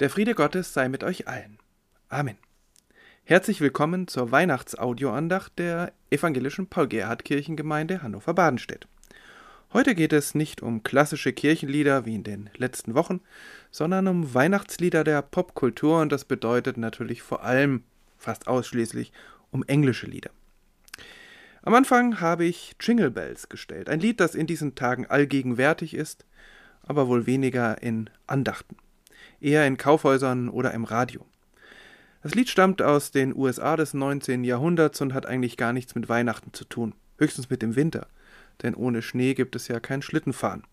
Der 0.00 0.10
Friede 0.10 0.36
Gottes 0.36 0.72
sei 0.72 0.88
mit 0.88 1.02
euch 1.02 1.26
allen. 1.26 1.58
Amen. 2.08 2.36
Herzlich 3.24 3.60
willkommen 3.60 4.06
zur 4.06 4.30
Weihnachtsaudioandacht 4.30 5.58
der 5.58 5.92
evangelischen 6.08 6.68
Paul-Gerhardt-Kirchengemeinde 6.68 8.00
Hannover-Badenstedt. 8.00 8.86
Heute 9.72 9.96
geht 9.96 10.12
es 10.12 10.36
nicht 10.36 10.62
um 10.62 10.84
klassische 10.84 11.32
Kirchenlieder 11.32 12.06
wie 12.06 12.14
in 12.14 12.22
den 12.22 12.48
letzten 12.56 12.94
Wochen, 12.94 13.22
sondern 13.72 14.06
um 14.06 14.34
Weihnachtslieder 14.34 15.02
der 15.02 15.20
Popkultur 15.20 16.00
und 16.00 16.12
das 16.12 16.24
bedeutet 16.24 16.76
natürlich 16.76 17.22
vor 17.22 17.42
allem, 17.42 17.82
fast 18.18 18.46
ausschließlich, 18.46 19.12
um 19.50 19.64
englische 19.64 20.06
Lieder. 20.06 20.30
Am 21.62 21.74
Anfang 21.74 22.20
habe 22.20 22.44
ich 22.44 22.76
Jingle 22.80 23.10
Bells 23.10 23.48
gestellt, 23.48 23.88
ein 23.88 23.98
Lied, 23.98 24.20
das 24.20 24.36
in 24.36 24.46
diesen 24.46 24.76
Tagen 24.76 25.06
allgegenwärtig 25.06 25.94
ist, 25.94 26.24
aber 26.82 27.08
wohl 27.08 27.26
weniger 27.26 27.82
in 27.82 28.08
Andachten, 28.28 28.76
eher 29.40 29.66
in 29.66 29.76
Kaufhäusern 29.76 30.48
oder 30.48 30.72
im 30.72 30.84
Radio. 30.84 31.26
Das 32.22 32.34
Lied 32.34 32.48
stammt 32.48 32.82
aus 32.82 33.10
den 33.10 33.34
USA 33.34 33.76
des 33.76 33.94
19. 33.94 34.44
Jahrhunderts 34.44 35.00
und 35.00 35.14
hat 35.14 35.26
eigentlich 35.26 35.56
gar 35.56 35.72
nichts 35.72 35.94
mit 35.94 36.08
Weihnachten 36.08 36.52
zu 36.52 36.64
tun, 36.64 36.94
höchstens 37.16 37.48
mit 37.48 37.62
dem 37.62 37.76
Winter, 37.76 38.08
denn 38.62 38.74
ohne 38.74 39.02
Schnee 39.02 39.34
gibt 39.34 39.54
es 39.54 39.68
ja 39.68 39.78
kein 39.80 40.02
Schlittenfahren. 40.02 40.64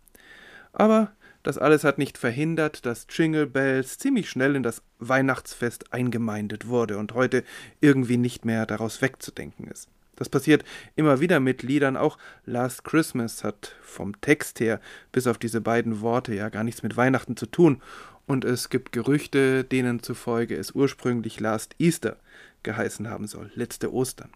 Aber 0.74 1.12
das 1.44 1.59
alles 1.59 1.84
hat 1.84 2.00
nicht 2.00 2.18
verhindert, 2.18 2.88
dass 2.88 3.06
Jingle 3.09 3.46
Bells 3.46 4.00
ziemlich 4.00 4.30
schnell 4.30 4.56
in 4.56 4.64
das 4.64 4.82
Weihnachtsfest 4.97 5.94
eingemeindet 5.94 6.68
wurde 6.68 6.97
und 6.97 7.14
heute 7.14 7.44
irgendwie 7.82 8.18
nicht 8.18 8.46
mehr 8.46 8.66
daraus 8.66 9.03
wegzudenken 9.03 9.68
ist. 9.68 9.88
Das 10.16 10.30
passiert 10.30 10.64
immer 10.96 11.20
wieder 11.20 11.40
mit 11.40 11.62
Liedern, 11.62 11.97
auch 11.97 12.18
Last 12.46 12.84
Christmas 12.84 13.44
hat 13.44 13.76
vom 13.82 14.20
Text 14.22 14.59
her 14.59 14.80
bis 15.12 15.28
auf 15.28 15.38
diese 15.38 15.62
beiden 15.62 16.02
Worte 16.02 16.34
ja 16.34 16.50
gar 16.50 16.64
nichts 16.64 16.84
mit 16.84 16.97
Weihnachten 16.97 17.38
zu 17.38 17.46
tun 17.46 17.82
und 18.28 18.46
es 18.46 18.69
gibt 18.69 18.91
Gerüchte, 18.91 19.63
denen 19.63 20.02
zufolge 20.02 20.56
es 20.56 20.72
ursprünglich 20.72 21.40
Last 21.40 21.75
Easter 21.80 22.18
geheißen 22.63 23.09
haben 23.09 23.28
soll, 23.28 23.52
letzte 23.56 23.94
Ostern. 23.94 24.31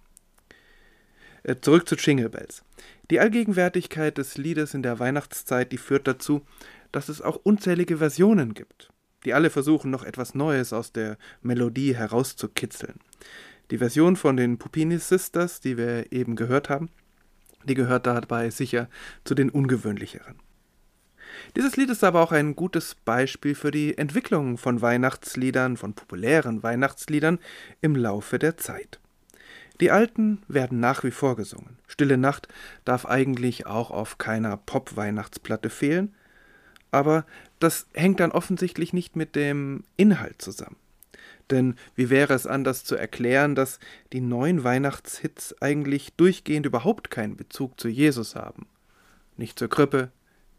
Äh, 1.44 1.56
Zurück 1.62 1.88
zu 1.88 1.96
Jingle 1.96 2.30
Bells. 2.30 2.64
Die 3.10 3.20
Allgegenwärtigkeit 3.20 4.18
des 4.18 4.38
Liedes 4.38 4.74
in 4.74 4.84
der 4.84 5.00
Weihnachtszeit, 5.00 5.72
die 5.72 5.78
führt 5.78 6.08
dazu, 6.08 6.46
dass 6.92 7.10
es 7.10 7.22
auch 7.22 7.38
unzählige 7.38 7.98
Versionen 7.98 8.54
gibt, 8.54 8.90
die 9.26 9.34
alle 9.34 9.50
versuchen, 9.50 9.92
noch 9.92 10.04
etwas 10.04 10.36
Neues 10.36 10.74
aus 10.74 10.92
der 10.92 11.18
Melodie 11.42 11.96
herauszukitzeln. 11.96 13.00
Die 13.72 13.78
Version 13.78 14.16
von 14.16 14.38
den 14.38 14.58
Pupini 14.58 14.98
Sisters, 14.98 15.60
die 15.62 15.78
wir 15.78 16.12
eben 16.12 16.36
gehört 16.36 16.70
haben, 16.70 16.90
die 17.66 17.76
gehört 17.76 18.08
dabei 18.08 18.50
sicher 18.50 18.90
zu 19.24 19.36
den 19.36 19.50
ungewöhnlicheren. 19.50 20.36
Dieses 21.56 21.78
Lied 21.78 21.90
ist 21.90 22.04
aber 22.04 22.22
auch 22.22 22.32
ein 22.32 22.56
gutes 22.56 22.96
Beispiel 22.96 23.56
für 23.56 23.72
die 23.72 23.98
Entwicklung 23.98 24.58
von 24.58 24.82
Weihnachtsliedern, 24.82 25.78
von 25.78 25.94
populären 25.94 26.62
Weihnachtsliedern 26.62 27.40
im 27.82 27.96
Laufe 27.96 28.38
der 28.38 28.58
Zeit. 28.58 29.00
Die 29.80 29.92
alten 29.92 30.44
werden 30.48 30.80
nach 30.80 31.04
wie 31.04 31.12
vor 31.12 31.36
gesungen. 31.36 31.78
Stille 31.88 32.18
Nacht 32.18 32.48
darf 32.86 33.06
eigentlich 33.06 33.66
auch 33.66 33.92
auf 33.92 34.18
keiner 34.18 34.58
Pop-Weihnachtsplatte 34.58 35.70
fehlen, 35.70 36.14
aber 36.92 37.26
das 37.60 37.88
hängt 37.94 38.20
dann 38.20 38.32
offensichtlich 38.32 38.94
nicht 38.94 39.16
mit 39.16 39.36
dem 39.36 39.84
Inhalt 39.96 40.42
zusammen. 40.42 40.76
Denn 41.50 41.76
wie 41.96 42.10
wäre 42.10 42.34
es 42.34 42.46
anders 42.46 42.84
zu 42.84 42.96
erklären, 42.96 43.56
dass 43.56 43.80
die 44.14 44.22
neuen 44.22 44.64
Weihnachtshits 44.64 45.62
eigentlich 45.62 46.14
durchgehend 46.14 46.66
überhaupt 46.66 47.10
keinen 47.10 47.38
Bezug 47.38 47.80
zu 47.80 47.88
Jesus 47.88 48.36
haben? 48.36 48.68
Nicht 49.36 49.58
zur 49.58 49.70
Krippe, 49.70 50.12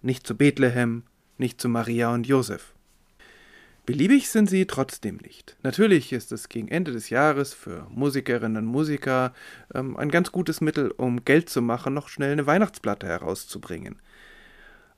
nicht 0.02 0.26
zu 0.26 0.36
Bethlehem, 0.36 1.04
nicht 1.38 1.60
zu 1.60 1.68
Maria 1.68 2.12
und 2.12 2.26
Josef. 2.26 2.74
Beliebig 3.86 4.28
sind 4.28 4.48
sie 4.48 4.66
trotzdem 4.66 5.16
nicht. 5.16 5.56
Natürlich 5.62 6.12
ist 6.12 6.30
es 6.32 6.48
gegen 6.48 6.68
Ende 6.68 6.92
des 6.92 7.10
Jahres 7.10 7.54
für 7.54 7.86
Musikerinnen 7.90 8.58
und 8.58 8.66
Musiker 8.66 9.32
ähm, 9.74 9.96
ein 9.96 10.10
ganz 10.10 10.30
gutes 10.30 10.60
Mittel, 10.60 10.90
um 10.92 11.24
Geld 11.24 11.48
zu 11.48 11.60
machen, 11.60 11.94
noch 11.94 12.08
schnell 12.08 12.32
eine 12.32 12.46
Weihnachtsplatte 12.46 13.06
herauszubringen. 13.06 14.00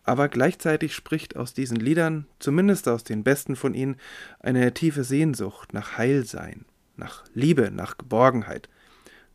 Aber 0.04 0.28
gleichzeitig 0.28 0.94
spricht 0.94 1.36
aus 1.36 1.54
diesen 1.54 1.76
Liedern, 1.78 2.26
zumindest 2.38 2.88
aus 2.88 3.04
den 3.04 3.22
besten 3.22 3.56
von 3.56 3.72
ihnen, 3.72 3.96
eine 4.40 4.74
tiefe 4.74 5.04
Sehnsucht 5.04 5.72
nach 5.72 5.96
Heilsein, 5.96 6.66
nach 6.96 7.24
Liebe, 7.34 7.70
nach 7.70 7.96
Geborgenheit. 7.96 8.68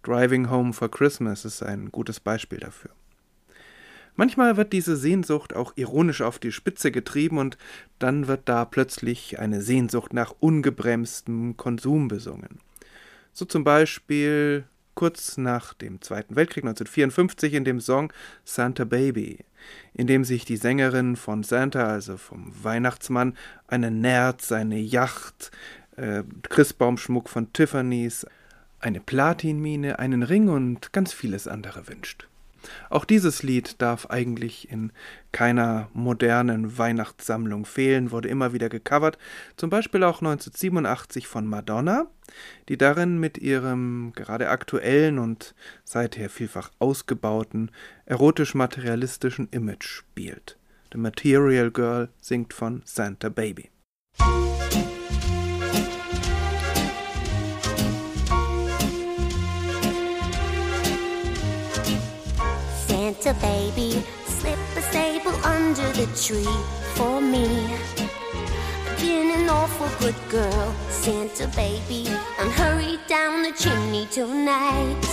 Driving 0.03 0.49
Home 0.49 0.73
for 0.73 0.91
Christmas 0.91 1.45
ist 1.45 1.63
ein 1.63 1.91
gutes 1.91 2.19
Beispiel 2.19 2.59
dafür. 2.59 2.91
Manchmal 4.17 4.57
wird 4.57 4.73
diese 4.73 4.97
Sehnsucht 4.97 5.55
auch 5.55 5.73
ironisch 5.75 6.21
auf 6.21 6.39
die 6.39 6.51
Spitze 6.51 6.91
getrieben 6.91 7.37
und 7.37 7.57
dann 7.99 8.27
wird 8.27 8.49
da 8.49 8.65
plötzlich 8.65 9.39
eine 9.39 9.61
Sehnsucht 9.61 10.11
nach 10.11 10.33
ungebremstem 10.39 11.55
Konsum 11.55 12.07
besungen. 12.07 12.59
So 13.31 13.45
zum 13.45 13.63
Beispiel 13.63 14.65
kurz 14.95 15.37
nach 15.37 15.75
dem 15.75 16.01
Zweiten 16.01 16.35
Weltkrieg 16.35 16.63
1954 16.63 17.53
in 17.53 17.63
dem 17.63 17.79
Song 17.79 18.11
Santa 18.43 18.85
Baby, 18.85 19.45
in 19.93 20.07
dem 20.07 20.23
sich 20.23 20.43
die 20.43 20.57
Sängerin 20.57 21.15
von 21.15 21.43
Santa, 21.43 21.85
also 21.85 22.17
vom 22.17 22.51
Weihnachtsmann, 22.63 23.37
eine 23.67 23.91
Nerz, 23.91 24.51
eine 24.51 24.79
Yacht, 24.79 25.51
äh, 25.95 26.23
Christbaumschmuck 26.49 27.29
von 27.29 27.53
Tiffany's, 27.53 28.25
eine 28.79 28.99
Platinmine, 28.99 29.99
einen 29.99 30.23
Ring 30.23 30.49
und 30.49 30.91
ganz 30.91 31.13
vieles 31.13 31.47
andere 31.47 31.87
wünscht. 31.87 32.27
Auch 32.89 33.05
dieses 33.05 33.43
Lied 33.43 33.81
darf 33.81 34.07
eigentlich 34.07 34.71
in 34.71 34.91
keiner 35.31 35.89
modernen 35.93 36.77
Weihnachtssammlung 36.77 37.65
fehlen, 37.65 38.11
wurde 38.11 38.29
immer 38.29 38.53
wieder 38.53 38.69
gecovert, 38.69 39.17
zum 39.55 39.69
Beispiel 39.69 40.03
auch 40.03 40.21
1987 40.21 41.27
von 41.27 41.45
Madonna, 41.45 42.07
die 42.69 42.77
darin 42.77 43.19
mit 43.19 43.37
ihrem 43.37 44.13
gerade 44.15 44.49
aktuellen 44.49 45.19
und 45.19 45.55
seither 45.83 46.29
vielfach 46.29 46.71
ausgebauten 46.79 47.71
erotisch-materialistischen 48.05 49.49
Image 49.51 49.85
spielt. 49.85 50.57
The 50.91 50.97
Material 50.97 51.71
Girl 51.71 52.09
singt 52.21 52.53
von 52.53 52.81
Santa 52.85 53.29
Baby. 53.29 53.69
Santa 63.27 63.41
baby, 63.41 64.05
slip 64.23 64.57
a 64.77 64.81
sable 64.81 65.35
under 65.43 65.91
the 65.99 66.05
tree 66.15 66.47
for 66.95 67.19
me. 67.19 67.67
Been 69.01 69.31
an 69.37 69.49
awful 69.49 69.89
good 69.99 70.15
girl, 70.29 70.73
Santa 70.89 71.49
baby, 71.49 72.07
and 72.39 72.49
hurry 72.49 72.97
down 73.09 73.43
the 73.43 73.51
chimney 73.51 74.05
tonight. 74.11 75.03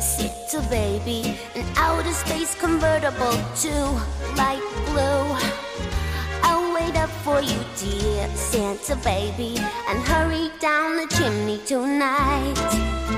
Santa 0.00 0.68
baby, 0.68 1.38
an 1.54 1.64
outer 1.76 2.12
space 2.12 2.56
convertible 2.56 3.38
to 3.62 3.74
light 4.34 4.66
blue. 4.86 5.22
I'll 6.42 6.74
wait 6.74 6.96
up 6.96 7.10
for 7.22 7.40
you, 7.40 7.60
dear 7.78 8.28
Santa 8.34 8.96
baby, 9.04 9.54
and 9.86 10.00
hurry 10.00 10.50
down 10.58 10.96
the 10.96 11.06
chimney 11.14 11.58
tonight. 11.64 13.09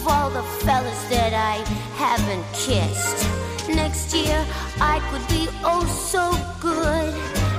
Of 0.00 0.08
all 0.08 0.30
the 0.30 0.42
fellas 0.64 1.02
that 1.08 1.34
I 1.34 1.56
haven't 1.96 2.44
kissed. 2.54 3.28
Next 3.68 4.14
year 4.14 4.44
I 4.80 4.98
could 5.10 5.26
be 5.28 5.48
oh 5.62 5.84
so 5.84 6.24
good 6.60 7.14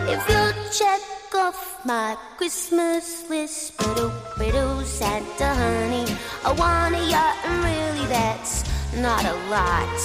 if 0.10 0.22
you'll 0.30 0.72
check 0.72 1.02
off 1.36 1.86
my 1.86 2.18
Christmas 2.38 3.30
list. 3.30 3.78
But 3.78 4.56
oh, 4.56 4.82
Santa 4.84 5.54
honey, 5.54 6.06
I 6.44 6.52
want 6.54 6.96
a 6.96 7.04
yacht, 7.10 7.38
and 7.46 7.64
really 7.64 8.08
that's 8.08 8.64
not 8.98 9.24
a 9.26 9.36
lot. 9.50 9.98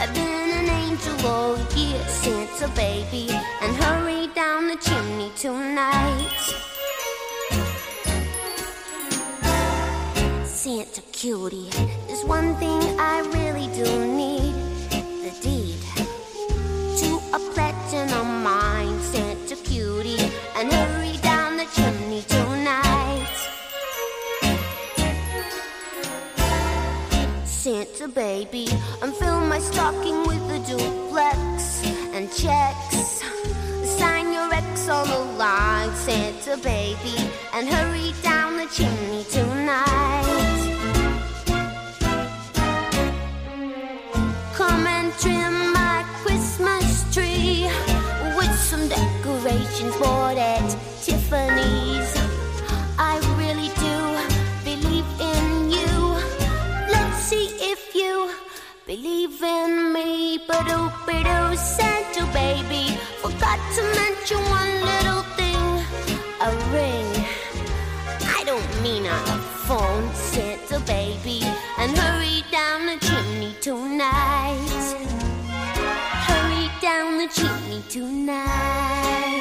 I've 0.00 0.12
been 0.14 0.50
an 0.60 0.68
angel 0.68 1.26
all 1.26 1.56
year, 1.76 2.02
Santa 2.08 2.68
baby, 2.74 3.28
and 3.62 3.76
hurry 3.76 4.26
down 4.34 4.68
the 4.68 4.76
chimney 4.76 5.30
tonight. 5.36 6.79
Santa 10.70 11.02
cutie, 11.10 11.68
there's 12.06 12.24
one 12.24 12.54
thing 12.58 12.78
I 12.96 13.22
really 13.34 13.66
do 13.74 14.06
need 14.06 14.54
the 14.94 15.32
deed 15.42 15.80
to 17.00 17.20
a 17.34 17.40
platinum 17.52 18.44
mine. 18.44 19.00
Santa 19.00 19.56
cutie, 19.56 20.30
and 20.54 20.72
hurry 20.72 21.16
down 21.22 21.56
the 21.56 21.66
chimney 21.74 22.22
tonight. 22.28 23.36
Santa 27.44 28.06
baby, 28.06 28.68
and 29.02 29.12
fill 29.12 29.40
my 29.40 29.58
stocking 29.58 30.22
with 30.22 30.44
a 30.52 30.60
duplex 30.68 31.84
and 32.14 32.32
checks. 32.32 33.24
Sign 33.98 34.32
your 34.32 34.48
on 34.90 35.08
the 35.08 35.18
line, 35.38 35.94
Santa 35.94 36.56
baby, 36.62 37.16
and 37.54 37.68
hurry 37.68 38.12
down 38.22 38.56
the 38.56 38.66
chimney 38.66 39.24
tonight. 39.30 40.24
Come 44.52 44.86
and 44.86 45.12
trim 45.14 45.72
my 45.72 46.04
Christmas 46.22 47.14
tree 47.14 47.70
with 48.36 48.54
some 48.58 48.88
decorations 48.88 49.96
bought 49.96 50.36
at 50.36 50.76
Tiffany's. 51.02 52.19
Believe 58.90 59.40
in 59.40 59.92
me. 59.92 60.40
But 60.48 60.66
oh, 60.66 60.90
but 61.06 61.24
oh, 61.24 61.54
Santa 61.54 62.24
baby, 62.32 62.98
forgot 63.22 63.60
to 63.76 63.82
mention 64.00 64.40
one 64.58 64.74
little 64.90 65.22
thing 65.38 65.62
a 66.46 66.50
ring. 66.74 67.10
I 68.38 68.42
don't 68.44 68.72
mean 68.82 69.06
on 69.06 69.24
the 69.30 69.38
phone, 69.66 70.12
Santa 70.12 70.80
baby, 70.80 71.40
and 71.78 71.96
hurry 71.96 72.42
down 72.50 72.86
the 72.86 72.98
chimney 73.06 73.54
tonight. 73.60 74.96
Hurry 76.26 76.66
down 76.82 77.18
the 77.18 77.28
chimney 77.28 77.82
tonight. 77.88 79.39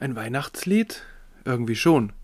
Ein 0.00 0.16
Weihnachtslied? 0.16 1.02
Irgendwie 1.44 1.76
schon. 1.76 2.14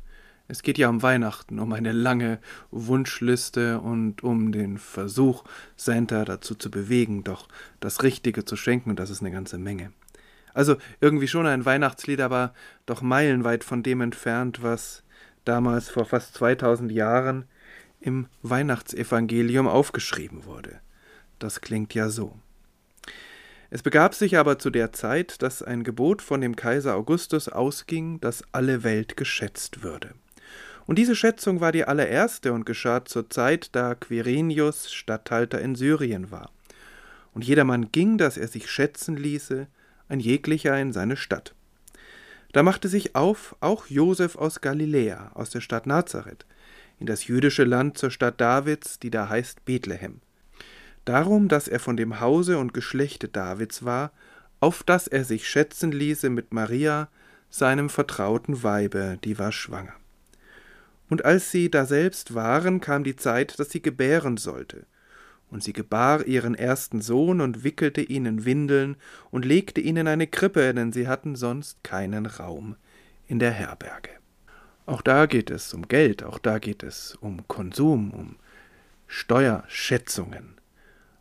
Es 0.49 0.63
geht 0.63 0.79
ja 0.79 0.89
um 0.89 1.03
Weihnachten, 1.03 1.59
um 1.59 1.75
eine 1.75 1.93
lange 1.93 2.39
Wunschliste 2.71 3.81
und 3.81 4.25
um 4.25 4.51
den 4.51 4.79
Versuch, 4.79 5.45
Santa 5.77 6.25
dazu 6.25 6.55
zu 6.55 6.71
bewegen, 6.71 7.23
doch 7.23 7.49
das 7.81 8.03
Richtige 8.03 8.47
zu 8.47 8.57
schenken, 8.57 8.89
und 8.89 8.99
das 8.99 9.11
ist 9.11 9.21
eine 9.21 9.31
ganze 9.31 9.59
Menge. 9.59 9.93
Also 10.55 10.77
irgendwie 11.03 11.29
schon 11.29 11.47
ein 11.47 11.67
Weihnachtslied, 11.67 12.23
aber 12.23 12.55
doch 12.87 13.03
meilenweit 13.03 13.63
von 13.63 13.83
dem 13.83 14.01
entfernt, 14.01 14.63
was 14.63 15.03
damals 15.45 15.91
vor 15.91 16.07
fast 16.07 16.33
2000 16.33 16.91
Jahren 16.91 17.45
im 18.01 18.27
Weihnachtsevangelium 18.41 19.69
aufgeschrieben 19.69 20.47
wurde. 20.47 20.81
Das 21.39 21.61
klingt 21.61 21.93
ja 21.93 22.09
so. 22.09 22.39
Es 23.71 23.83
begab 23.83 24.15
sich 24.15 24.39
aber 24.39 24.59
zu 24.59 24.71
der 24.71 24.93
Zeit, 24.93 25.43
dass 25.43 25.63
ein 25.63 25.83
Gebot 25.83 26.23
von 26.23 26.41
dem 26.41 26.55
Kaiser 26.55 26.95
Augustus 26.95 27.49
ausging, 27.49 28.21
dass 28.21 28.45
alle 28.53 28.85
Welt 28.85 29.17
geschätzt 29.17 29.83
würde. 29.83 30.15
Und 30.87 30.99
diese 30.99 31.17
Schätzung 31.17 31.61
war 31.61 31.73
die 31.73 31.85
allererste 31.85 32.53
und 32.53 32.65
geschah 32.65 33.05
zur 33.05 33.29
Zeit, 33.29 33.71
da 33.75 33.97
Quirinius 33.97 34.93
Statthalter 34.93 35.61
in 35.61 35.75
Syrien 35.75 36.31
war. 36.31 36.51
Und 37.35 37.45
jedermann 37.45 37.91
ging, 37.91 38.19
dass 38.19 38.37
er 38.37 38.47
sich 38.47 38.71
schätzen 38.71 39.17
ließe, 39.17 39.67
ein 40.09 40.21
jeglicher 40.21 40.79
in 40.79 40.93
seine 40.93 41.17
Stadt. 41.17 41.55
Da 42.53 42.63
machte 42.63 42.89
sich 42.89 43.17
auf 43.17 43.57
auch 43.61 43.89
Josef 43.89 44.37
aus 44.37 44.61
Galiläa, 44.61 45.33
aus 45.35 45.51
der 45.51 45.61
Stadt 45.61 45.87
Nazareth, 45.87 46.47
in 46.99 47.07
das 47.07 47.27
jüdische 47.27 47.65
Land 47.65 47.99
zur 47.99 48.11
Stadt 48.11 48.41
Davids, 48.41 49.01
die 49.01 49.11
da 49.11 49.29
heißt 49.29 49.65
Bethlehem. 49.65 50.21
Darum, 51.07 51.49
dass 51.49 51.69
er 51.69 51.79
von 51.81 51.97
dem 51.97 52.21
Hause 52.21 52.59
und 52.59 52.75
Geschlechte 52.75 53.29
Davids 53.29 53.85
war, 53.85 54.11
auf 54.61 54.83
dass 54.83 55.07
er 55.07 55.25
sich 55.25 55.49
schätzen 55.49 55.93
ließe 55.93 56.29
mit 56.29 56.53
Maria, 56.53 57.09
seinem 57.49 57.89
vertrauten 57.89 58.65
Weibe, 58.65 59.17
die 59.23 59.39
war 59.39 59.53
schwanger. 59.53 59.95
Und 61.09 61.25
als 61.25 61.53
sie 61.53 61.71
daselbst 61.71 62.35
waren, 62.35 62.81
kam 62.81 63.05
die 63.05 63.15
Zeit, 63.15 63.59
dass 63.61 63.71
sie 63.71 63.81
gebären 63.81 64.37
sollte. 64.37 64.85
Und 65.49 65.63
sie 65.63 65.73
gebar 65.73 66.27
ihren 66.27 66.57
ersten 66.57 67.01
Sohn 67.01 67.41
und 67.41 67.63
wickelte 67.63 68.01
ihn 68.01 68.27
in 68.27 68.45
Windeln 68.45 68.97
und 69.31 69.45
legte 69.45 69.81
ihn 69.81 69.97
in 69.97 70.09
eine 70.09 70.27
Krippe, 70.27 70.75
denn 70.75 70.93
sie 70.93 71.07
hatten 71.07 71.37
sonst 71.37 71.85
keinen 71.85 72.27
Raum 72.27 72.75
in 73.29 73.39
der 73.39 73.53
Herberge. 73.53 74.11
Auch 74.87 75.03
da 75.03 75.27
geht 75.27 75.51
es 75.51 75.73
um 75.73 75.87
Geld, 75.87 76.25
auch 76.25 76.39
da 76.39 76.59
geht 76.59 76.83
es 76.83 77.17
um 77.21 77.47
Konsum, 77.47 78.11
um 78.11 78.37
Steuerschätzungen. 79.07 80.57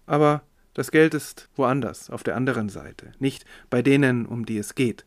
Aber 0.05 0.41
das 0.73 0.91
Geld 0.91 1.13
ist 1.13 1.49
woanders, 1.55 2.09
auf 2.09 2.23
der 2.23 2.35
anderen 2.35 2.69
Seite, 2.69 3.11
nicht 3.19 3.45
bei 3.69 3.81
denen, 3.81 4.25
um 4.25 4.45
die 4.45 4.57
es 4.57 4.75
geht. 4.75 5.05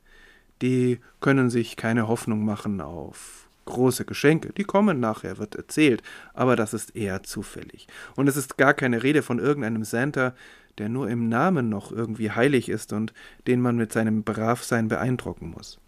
Die 0.63 0.99
können 1.21 1.51
sich 1.51 1.77
keine 1.77 2.09
Hoffnung 2.09 2.45
machen 2.45 2.81
auf 2.81 3.49
große 3.67 4.07
Geschenke. 4.07 4.53
Die 4.55 4.65
kommen 4.65 4.99
nachher, 4.99 5.39
wird 5.39 5.55
erzählt, 5.55 6.03
aber 6.33 6.57
das 6.57 6.73
ist 6.73 6.97
eher 6.97 7.23
zufällig. 7.23 7.87
Und 8.17 8.27
es 8.29 8.37
ist 8.37 8.57
gar 8.57 8.75
keine 8.75 9.03
Rede 9.03 9.23
von 9.23 9.39
irgendeinem 9.39 9.85
Santa, 9.85 10.35
der 10.79 10.89
nur 10.89 11.09
im 11.11 11.29
Namen 11.29 11.69
noch 11.69 11.93
irgendwie 11.93 12.31
heilig 12.31 12.69
ist 12.69 12.93
und 12.93 13.13
den 13.47 13.61
man 13.61 13.77
mit 13.77 13.93
seinem 13.93 14.23
Bravsein 14.23 14.89
beeindrucken 14.89 15.51
muss. 15.51 15.79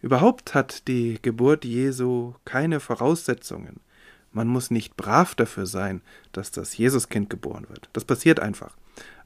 Überhaupt 0.00 0.54
hat 0.54 0.88
die 0.88 1.18
Geburt 1.20 1.64
Jesu 1.64 2.34
keine 2.44 2.80
Voraussetzungen. 2.80 3.80
Man 4.36 4.48
muss 4.48 4.70
nicht 4.70 4.98
brav 4.98 5.34
dafür 5.34 5.64
sein, 5.64 6.02
dass 6.32 6.50
das 6.50 6.76
Jesuskind 6.76 7.30
geboren 7.30 7.70
wird. 7.70 7.88
Das 7.94 8.04
passiert 8.04 8.38
einfach. 8.38 8.76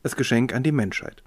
Als 0.05 0.15
Geschenk 0.15 0.55
an 0.55 0.63
die 0.63 0.71
Menschheit. 0.71 1.25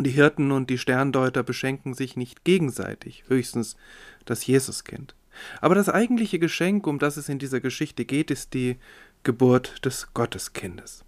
Die 0.00 0.10
Hirten 0.10 0.50
und 0.50 0.68
die 0.68 0.78
Sterndeuter 0.78 1.44
beschenken 1.44 1.94
sich 1.94 2.16
nicht 2.16 2.42
gegenseitig, 2.42 3.22
höchstens 3.28 3.76
das 4.24 4.44
Jesuskind. 4.48 5.14
Aber 5.60 5.76
das 5.76 5.88
eigentliche 5.88 6.40
Geschenk, 6.40 6.88
um 6.88 6.98
das 6.98 7.16
es 7.16 7.28
in 7.28 7.38
dieser 7.38 7.60
Geschichte 7.60 8.04
geht, 8.04 8.32
ist 8.32 8.52
die 8.52 8.78
Geburt 9.22 9.84
des 9.84 10.12
Gotteskindes. 10.12 11.04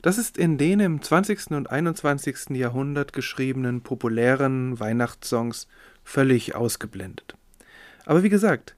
Das 0.00 0.16
ist 0.16 0.38
in 0.38 0.56
den 0.56 0.80
im 0.80 1.02
20. 1.02 1.50
und 1.50 1.70
21. 1.70 2.56
Jahrhundert 2.56 3.12
geschriebenen 3.12 3.82
populären 3.82 4.80
Weihnachtssongs 4.80 5.68
völlig 6.04 6.54
ausgeblendet. 6.54 7.36
Aber 8.06 8.22
wie 8.22 8.30
gesagt, 8.30 8.76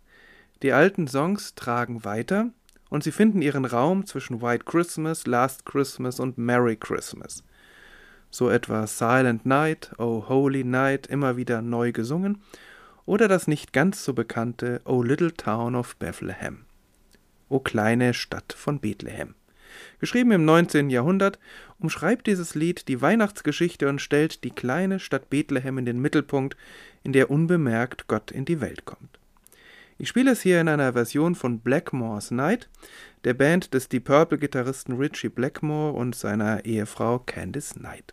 die 0.66 0.73
alten 0.73 1.06
Songs 1.06 1.54
tragen 1.54 2.04
weiter 2.04 2.50
und 2.90 3.04
sie 3.04 3.12
finden 3.12 3.40
ihren 3.40 3.64
Raum 3.64 4.04
zwischen 4.04 4.42
White 4.42 4.64
Christmas, 4.64 5.25
Last 5.25 5.64
Christmas 5.64 6.18
und 6.18 6.38
Merry 6.38 6.75
Christmas. 6.75 7.44
So 8.30 8.50
etwa 8.50 8.88
Silent 8.88 9.46
Night, 9.46 9.92
Oh 9.99 10.25
Holy 10.28 10.64
Night 10.64 11.06
immer 11.06 11.37
wieder 11.37 11.62
neu 11.62 11.92
gesungen 11.92 12.42
oder 13.04 13.28
das 13.28 13.46
nicht 13.46 13.73
ganz 13.73 14.04
so 14.04 14.12
bekannte 14.12 14.80
O 14.85 15.04
Little 15.04 15.32
Town 15.32 15.76
of 15.76 15.94
Bethlehem. 15.99 16.64
O 17.49 17.61
kleine 17.61 18.12
Stadt 18.12 18.52
von 18.52 18.80
Bethlehem. 18.80 19.37
Geschrieben 20.00 20.32
im 20.32 20.44
19. 20.44 20.90
Jahrhundert, 20.90 21.38
umschreibt 21.78 22.26
dieses 22.26 22.56
Lied 22.56 22.88
die 22.88 23.00
Weihnachtsgeschichte 23.00 23.88
und 23.88 24.00
stellt 24.00 24.42
die 24.42 24.50
kleine 24.50 24.99
Stadt 24.99 25.30
Bethlehem 25.30 25.78
in 25.78 25.85
den 25.85 26.00
Mittelpunkt, 26.00 26.56
in 27.04 27.12
der 27.12 27.30
unbemerkt 27.30 28.08
Gott 28.08 28.32
in 28.32 28.44
die 28.44 28.61
Welt 28.61 28.85
kommt. 28.85 29.20
Ich 29.99 30.09
spiele 30.09 30.33
es 30.33 30.43
hier 30.43 30.61
in 30.61 30.69
einer 30.69 30.93
Version 30.93 31.35
von 31.35 31.61
Blackmore's 31.61 32.31
Night, 32.31 32.69
der 33.25 33.33
Band 33.33 33.73
des 33.73 33.88
Deep 33.88 34.05
Purple 34.05 34.37
Gitarristen 34.37 34.97
Richie 34.99 35.31
Blackmore 35.31 35.95
und 35.95 36.15
seiner 36.15 36.67
Ehefrau 36.67 37.19
Candice 37.21 37.75
Knight. 37.75 38.12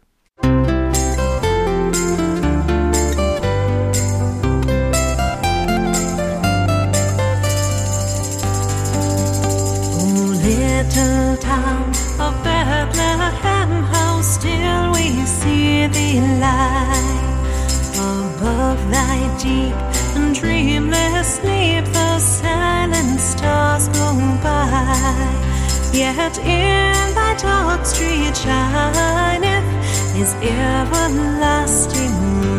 little 10.43 11.37
town 11.37 11.89
of 12.19 12.33
Bethlehem, 12.43 13.83
how 13.91 14.21
still 14.21 14.91
we 14.91 15.25
see 15.25 15.87
thee 15.87 16.21
lie. 16.39 17.19
Above 17.95 18.79
thy 18.89 19.37
deep 19.37 19.92
and 20.15 20.35
dreamless 20.35 21.35
sleep, 21.35 21.85
the 21.85 22.19
silent 22.19 23.19
stars 23.19 23.87
go 23.89 24.09
by. 24.41 25.43
Yet 25.93 26.37
in 26.39 27.13
thy 27.15 27.35
dark 27.37 27.85
street 27.85 28.35
shineth 28.35 29.67
his 30.15 30.33
everlasting 30.35 32.17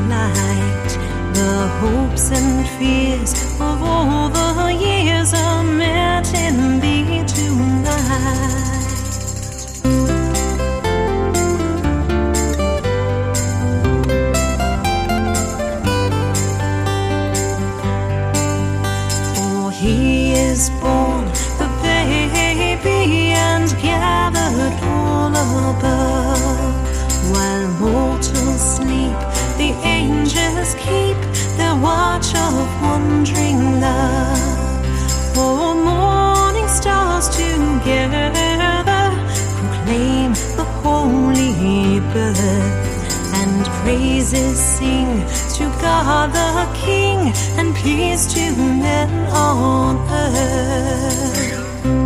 light. 0.09 0.93
The 1.35 1.69
hopes 1.81 2.31
and 2.31 2.67
fears 2.79 3.33
of 3.61 3.83
all 3.83 4.29
the 4.29 4.73
years 4.73 5.35
are 5.35 5.65
met 5.65 6.33
in 6.35 6.81
thee 6.81 7.25
tonight. 7.27 8.74
Wondering 32.83 33.81
love. 33.81 35.35
For 35.35 35.75
morning 35.75 36.69
stars 36.69 37.29
together 37.29 38.31
proclaim 39.59 40.33
the 40.57 40.65
holy 40.83 42.01
birth. 42.13 42.93
And 43.41 43.67
praises 43.83 44.59
sing 44.59 45.09
to 45.57 45.65
God 45.81 46.33
the 46.33 46.79
King, 46.79 47.33
and 47.59 47.75
peace 47.77 48.33
to 48.35 48.57
men 48.57 49.11
on 49.31 49.97
earth. 50.11 52.04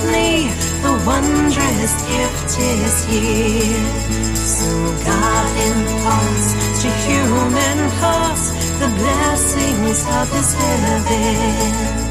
Silently 0.00 0.48
the 0.82 0.92
wondrous 1.06 1.94
gift 2.08 2.58
is 2.58 3.04
here. 3.04 4.34
So 4.34 4.70
God 5.04 5.46
imparts 5.68 6.82
to 6.82 6.88
human 7.06 7.78
hearts 8.00 8.50
the 8.78 8.88
blessings 8.88 10.00
of 10.06 10.26
His 10.32 10.54
heaven. 10.54 12.08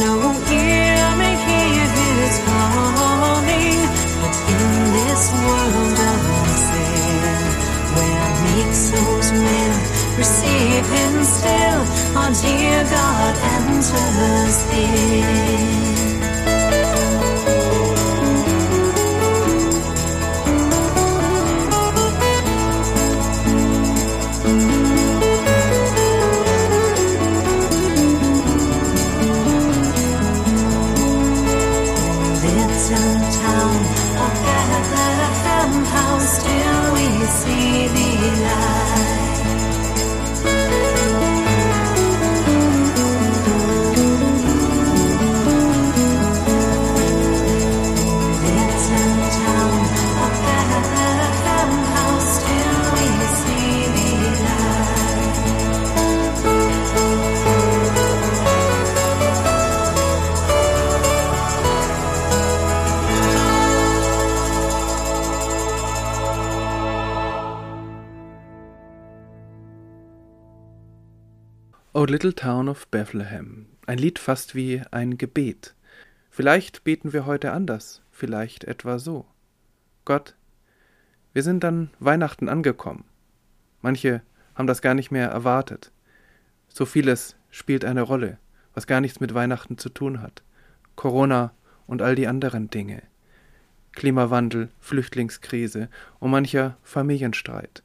No 0.00 0.32
ear 0.50 1.16
may 1.16 1.36
hear 1.46 1.86
His 1.98 2.38
calling, 2.44 3.80
but 4.20 4.36
in 4.52 4.68
this 4.96 5.22
world 5.44 5.98
of 6.10 6.48
sin, 6.68 7.38
where 7.94 8.30
meek 8.44 8.72
souls 8.74 9.30
will 9.32 9.76
receive 10.18 10.84
Him 10.96 11.24
still, 11.24 11.82
our 12.16 12.32
dear 12.42 12.84
God 12.90 13.34
enters 13.54 14.58
in. 14.74 15.95
Little 72.08 72.34
Town 72.34 72.68
of 72.68 72.86
Bethlehem. 72.88 73.66
Ein 73.86 73.98
Lied 73.98 74.20
fast 74.20 74.54
wie 74.54 74.80
ein 74.92 75.18
Gebet. 75.18 75.74
Vielleicht 76.30 76.84
beten 76.84 77.12
wir 77.12 77.26
heute 77.26 77.50
anders, 77.50 78.02
vielleicht 78.12 78.62
etwa 78.62 79.00
so. 79.00 79.26
Gott, 80.04 80.36
wir 81.32 81.42
sind 81.42 81.64
an 81.64 81.90
Weihnachten 81.98 82.48
angekommen. 82.48 83.04
Manche 83.82 84.22
haben 84.54 84.68
das 84.68 84.82
gar 84.82 84.94
nicht 84.94 85.10
mehr 85.10 85.28
erwartet. 85.28 85.90
So 86.68 86.86
vieles 86.86 87.34
spielt 87.50 87.84
eine 87.84 88.02
Rolle, 88.02 88.38
was 88.72 88.86
gar 88.86 89.00
nichts 89.00 89.18
mit 89.18 89.34
Weihnachten 89.34 89.76
zu 89.76 89.88
tun 89.88 90.22
hat. 90.22 90.44
Corona 90.94 91.52
und 91.88 92.02
all 92.02 92.14
die 92.14 92.28
anderen 92.28 92.70
Dinge. 92.70 93.02
Klimawandel, 93.92 94.68
Flüchtlingskrise 94.78 95.88
und 96.20 96.30
mancher 96.30 96.76
Familienstreit. 96.84 97.82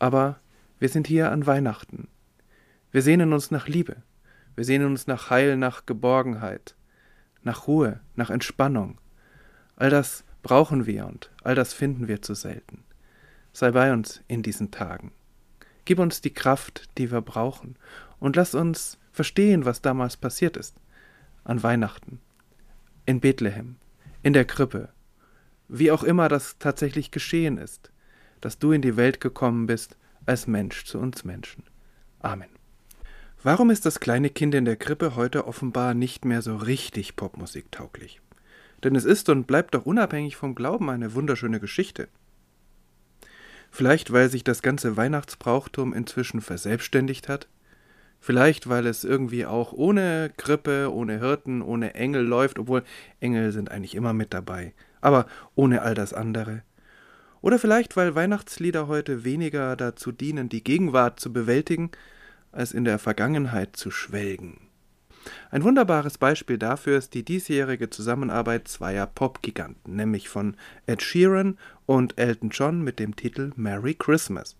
Aber 0.00 0.40
wir 0.80 0.88
sind 0.88 1.06
hier 1.06 1.30
an 1.30 1.46
Weihnachten. 1.46 2.08
Wir 2.92 3.00
sehnen 3.00 3.32
uns 3.32 3.50
nach 3.50 3.68
Liebe. 3.68 3.96
Wir 4.54 4.64
sehnen 4.64 4.84
uns 4.84 5.06
nach 5.06 5.30
Heil, 5.30 5.56
nach 5.56 5.86
Geborgenheit, 5.86 6.76
nach 7.42 7.66
Ruhe, 7.66 8.00
nach 8.16 8.28
Entspannung. 8.28 9.00
All 9.76 9.88
das 9.88 10.24
brauchen 10.42 10.84
wir 10.84 11.06
und 11.06 11.30
all 11.42 11.54
das 11.54 11.72
finden 11.72 12.06
wir 12.06 12.20
zu 12.20 12.34
selten. 12.34 12.84
Sei 13.54 13.70
bei 13.70 13.94
uns 13.94 14.22
in 14.28 14.42
diesen 14.42 14.70
Tagen. 14.70 15.12
Gib 15.86 15.98
uns 15.98 16.20
die 16.20 16.34
Kraft, 16.34 16.90
die 16.98 17.10
wir 17.10 17.22
brauchen, 17.22 17.76
und 18.20 18.36
lass 18.36 18.54
uns 18.54 18.98
verstehen, 19.10 19.64
was 19.64 19.80
damals 19.80 20.18
passiert 20.18 20.58
ist. 20.58 20.76
An 21.44 21.62
Weihnachten, 21.62 22.20
in 23.06 23.20
Bethlehem, 23.20 23.76
in 24.22 24.34
der 24.34 24.44
Krippe, 24.44 24.90
wie 25.66 25.90
auch 25.90 26.02
immer 26.02 26.28
das 26.28 26.58
tatsächlich 26.58 27.10
geschehen 27.10 27.56
ist, 27.56 27.90
dass 28.42 28.58
du 28.58 28.72
in 28.72 28.82
die 28.82 28.96
Welt 28.98 29.20
gekommen 29.20 29.66
bist 29.66 29.96
als 30.26 30.46
Mensch 30.46 30.84
zu 30.84 30.98
uns 30.98 31.24
Menschen. 31.24 31.64
Amen. 32.20 32.61
Warum 33.44 33.70
ist 33.70 33.86
das 33.86 33.98
kleine 33.98 34.30
Kind 34.30 34.54
in 34.54 34.64
der 34.64 34.76
Krippe 34.76 35.16
heute 35.16 35.48
offenbar 35.48 35.94
nicht 35.94 36.24
mehr 36.24 36.42
so 36.42 36.54
richtig 36.54 37.16
popmusiktauglich? 37.16 38.20
Denn 38.84 38.94
es 38.94 39.04
ist 39.04 39.28
und 39.28 39.48
bleibt 39.48 39.74
doch 39.74 39.84
unabhängig 39.84 40.36
vom 40.36 40.54
Glauben 40.54 40.88
eine 40.88 41.14
wunderschöne 41.14 41.58
Geschichte. 41.58 42.06
Vielleicht 43.72 44.12
weil 44.12 44.28
sich 44.28 44.44
das 44.44 44.62
ganze 44.62 44.96
Weihnachtsbrauchtum 44.96 45.92
inzwischen 45.92 46.40
verselbstständigt 46.40 47.28
hat? 47.28 47.48
Vielleicht 48.20 48.68
weil 48.68 48.86
es 48.86 49.02
irgendwie 49.02 49.44
auch 49.44 49.72
ohne 49.72 50.30
Krippe, 50.36 50.92
ohne 50.92 51.18
Hirten, 51.18 51.62
ohne 51.62 51.94
Engel 51.94 52.22
läuft, 52.22 52.60
obwohl 52.60 52.84
Engel 53.18 53.50
sind 53.50 53.72
eigentlich 53.72 53.96
immer 53.96 54.12
mit 54.12 54.32
dabei, 54.32 54.72
aber 55.00 55.26
ohne 55.56 55.82
all 55.82 55.96
das 55.96 56.14
andere. 56.14 56.62
Oder 57.40 57.58
vielleicht 57.58 57.96
weil 57.96 58.14
Weihnachtslieder 58.14 58.86
heute 58.86 59.24
weniger 59.24 59.74
dazu 59.74 60.12
dienen, 60.12 60.48
die 60.48 60.62
Gegenwart 60.62 61.18
zu 61.18 61.32
bewältigen, 61.32 61.90
als 62.52 62.72
in 62.72 62.84
der 62.84 62.98
Vergangenheit 62.98 63.76
zu 63.76 63.90
schwelgen. 63.90 64.68
Ein 65.50 65.62
wunderbares 65.62 66.18
Beispiel 66.18 66.58
dafür 66.58 66.98
ist 66.98 67.14
die 67.14 67.24
diesjährige 67.24 67.90
Zusammenarbeit 67.90 68.68
zweier 68.68 69.06
Popgiganten, 69.06 69.96
nämlich 69.96 70.28
von 70.28 70.56
Ed 70.86 71.02
Sheeran 71.02 71.58
und 71.86 72.18
Elton 72.18 72.50
John 72.50 72.82
mit 72.82 72.98
dem 72.98 73.16
Titel 73.16 73.52
Merry 73.56 73.94
Christmas. 73.94 74.56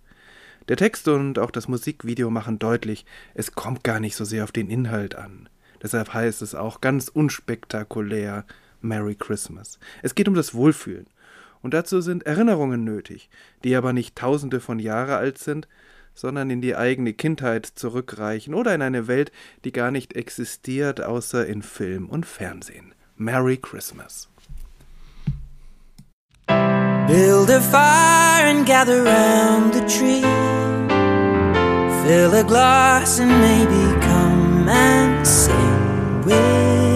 Der 0.68 0.76
Text 0.76 1.08
und 1.08 1.38
auch 1.38 1.50
das 1.50 1.66
Musikvideo 1.66 2.30
machen 2.30 2.58
deutlich, 2.58 3.04
es 3.34 3.52
kommt 3.52 3.82
gar 3.82 3.98
nicht 3.98 4.14
so 4.14 4.24
sehr 4.24 4.44
auf 4.44 4.52
den 4.52 4.70
Inhalt 4.70 5.16
an. 5.16 5.48
Deshalb 5.82 6.14
heißt 6.14 6.42
es 6.42 6.54
auch 6.54 6.80
ganz 6.80 7.08
unspektakulär 7.08 8.44
Merry 8.80 9.16
Christmas. 9.16 9.80
Es 10.02 10.14
geht 10.14 10.28
um 10.28 10.34
das 10.34 10.54
Wohlfühlen. 10.54 11.06
Und 11.62 11.74
dazu 11.74 12.00
sind 12.00 12.26
Erinnerungen 12.26 12.84
nötig, 12.84 13.30
die 13.64 13.74
aber 13.76 13.92
nicht 13.92 14.16
tausende 14.16 14.60
von 14.60 14.78
Jahre 14.78 15.16
alt 15.16 15.38
sind, 15.38 15.68
sondern 16.14 16.50
in 16.50 16.60
die 16.60 16.76
eigene 16.76 17.12
Kindheit 17.12 17.66
zurückreichen 17.66 18.54
oder 18.54 18.74
in 18.74 18.82
eine 18.82 19.06
Welt, 19.08 19.32
die 19.64 19.72
gar 19.72 19.90
nicht 19.90 20.14
existiert, 20.14 21.02
außer 21.02 21.46
in 21.46 21.62
Film 21.62 22.08
und 22.08 22.26
Fernsehen. 22.26 22.94
Merry 23.16 23.56
Christmas. 23.56 24.28
Build 27.06 27.50
a 27.50 27.60
fire 27.60 28.46
and 28.46 28.66
gather 28.66 29.04
round 29.04 29.74
the 29.74 29.80
tree. 29.86 30.22
Fill 32.04 32.34
a 32.34 32.42
glass 32.42 33.20
and 33.20 33.30
maybe 33.40 34.00
come 34.00 34.68
and 34.68 35.26
sing 35.26 36.22
with 36.24 36.91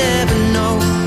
never 0.00 0.34
know. 0.54 0.99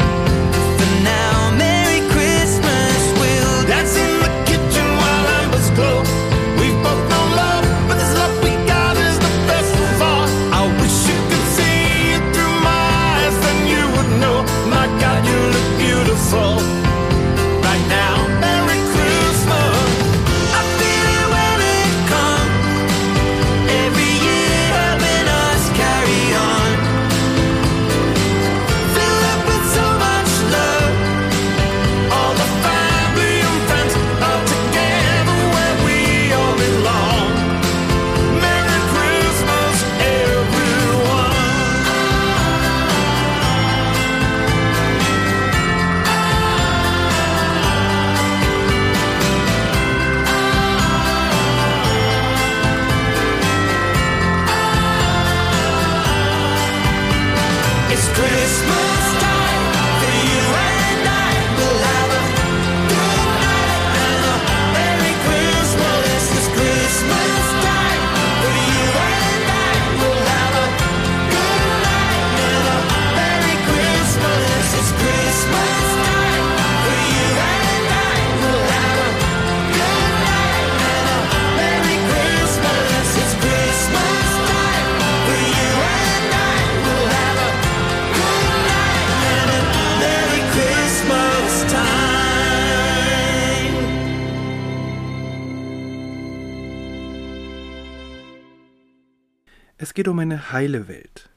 Es 99.94 99.96
geht 99.96 100.08
um 100.08 100.18
eine 100.18 100.52
heile 100.52 100.88
Welt. 100.88 101.30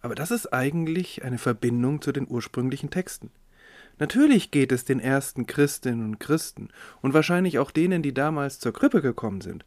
Aber 0.00 0.16
das 0.16 0.32
ist 0.32 0.52
eigentlich 0.52 1.22
eine 1.22 1.38
Verbindung 1.38 2.02
zu 2.02 2.10
den 2.10 2.26
ursprünglichen 2.28 2.90
Texten. 2.90 3.30
Natürlich 4.00 4.50
geht 4.50 4.72
es 4.72 4.84
den 4.84 4.98
ersten 4.98 5.46
Christinnen 5.46 6.04
und 6.04 6.18
Christen 6.18 6.70
und 7.02 7.14
wahrscheinlich 7.14 7.60
auch 7.60 7.70
denen, 7.70 8.02
die 8.02 8.12
damals 8.12 8.58
zur 8.58 8.72
Krippe 8.72 9.00
gekommen 9.00 9.42
sind, 9.42 9.64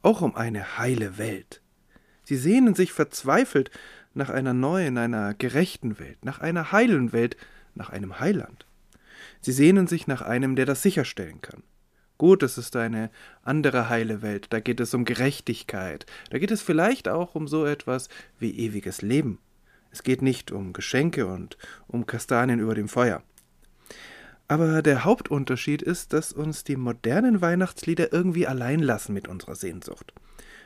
auch 0.00 0.22
um 0.22 0.34
eine 0.34 0.78
heile 0.78 1.18
Welt. 1.18 1.60
Sie 2.24 2.36
sehnen 2.36 2.74
sich 2.74 2.94
verzweifelt 2.94 3.70
nach 4.14 4.30
einer 4.30 4.54
neuen, 4.54 4.96
einer 4.96 5.34
gerechten 5.34 5.98
Welt, 5.98 6.24
nach 6.24 6.38
einer 6.38 6.72
heilen 6.72 7.12
Welt, 7.12 7.36
nach 7.74 7.90
einem 7.90 8.18
Heiland. 8.18 8.64
Sie 9.42 9.52
sehnen 9.52 9.86
sich 9.86 10.06
nach 10.06 10.22
einem, 10.22 10.56
der 10.56 10.64
das 10.64 10.80
sicherstellen 10.80 11.42
kann. 11.42 11.62
Gut, 12.18 12.42
es 12.42 12.58
ist 12.58 12.74
eine 12.74 13.10
andere 13.42 13.88
heile 13.88 14.22
Welt, 14.22 14.48
da 14.50 14.58
geht 14.58 14.80
es 14.80 14.92
um 14.92 15.04
Gerechtigkeit, 15.04 16.04
da 16.30 16.38
geht 16.38 16.50
es 16.50 16.60
vielleicht 16.60 17.08
auch 17.08 17.36
um 17.36 17.46
so 17.46 17.64
etwas 17.64 18.08
wie 18.40 18.58
ewiges 18.58 19.02
Leben. 19.02 19.38
Es 19.92 20.02
geht 20.02 20.20
nicht 20.20 20.50
um 20.50 20.72
Geschenke 20.72 21.26
und 21.26 21.56
um 21.86 22.06
Kastanien 22.06 22.58
über 22.58 22.74
dem 22.74 22.88
Feuer. 22.88 23.22
Aber 24.48 24.82
der 24.82 25.04
Hauptunterschied 25.04 25.80
ist, 25.80 26.12
dass 26.12 26.32
uns 26.32 26.64
die 26.64 26.76
modernen 26.76 27.40
Weihnachtslieder 27.40 28.12
irgendwie 28.12 28.46
allein 28.46 28.80
lassen 28.80 29.12
mit 29.12 29.28
unserer 29.28 29.54
Sehnsucht. 29.54 30.12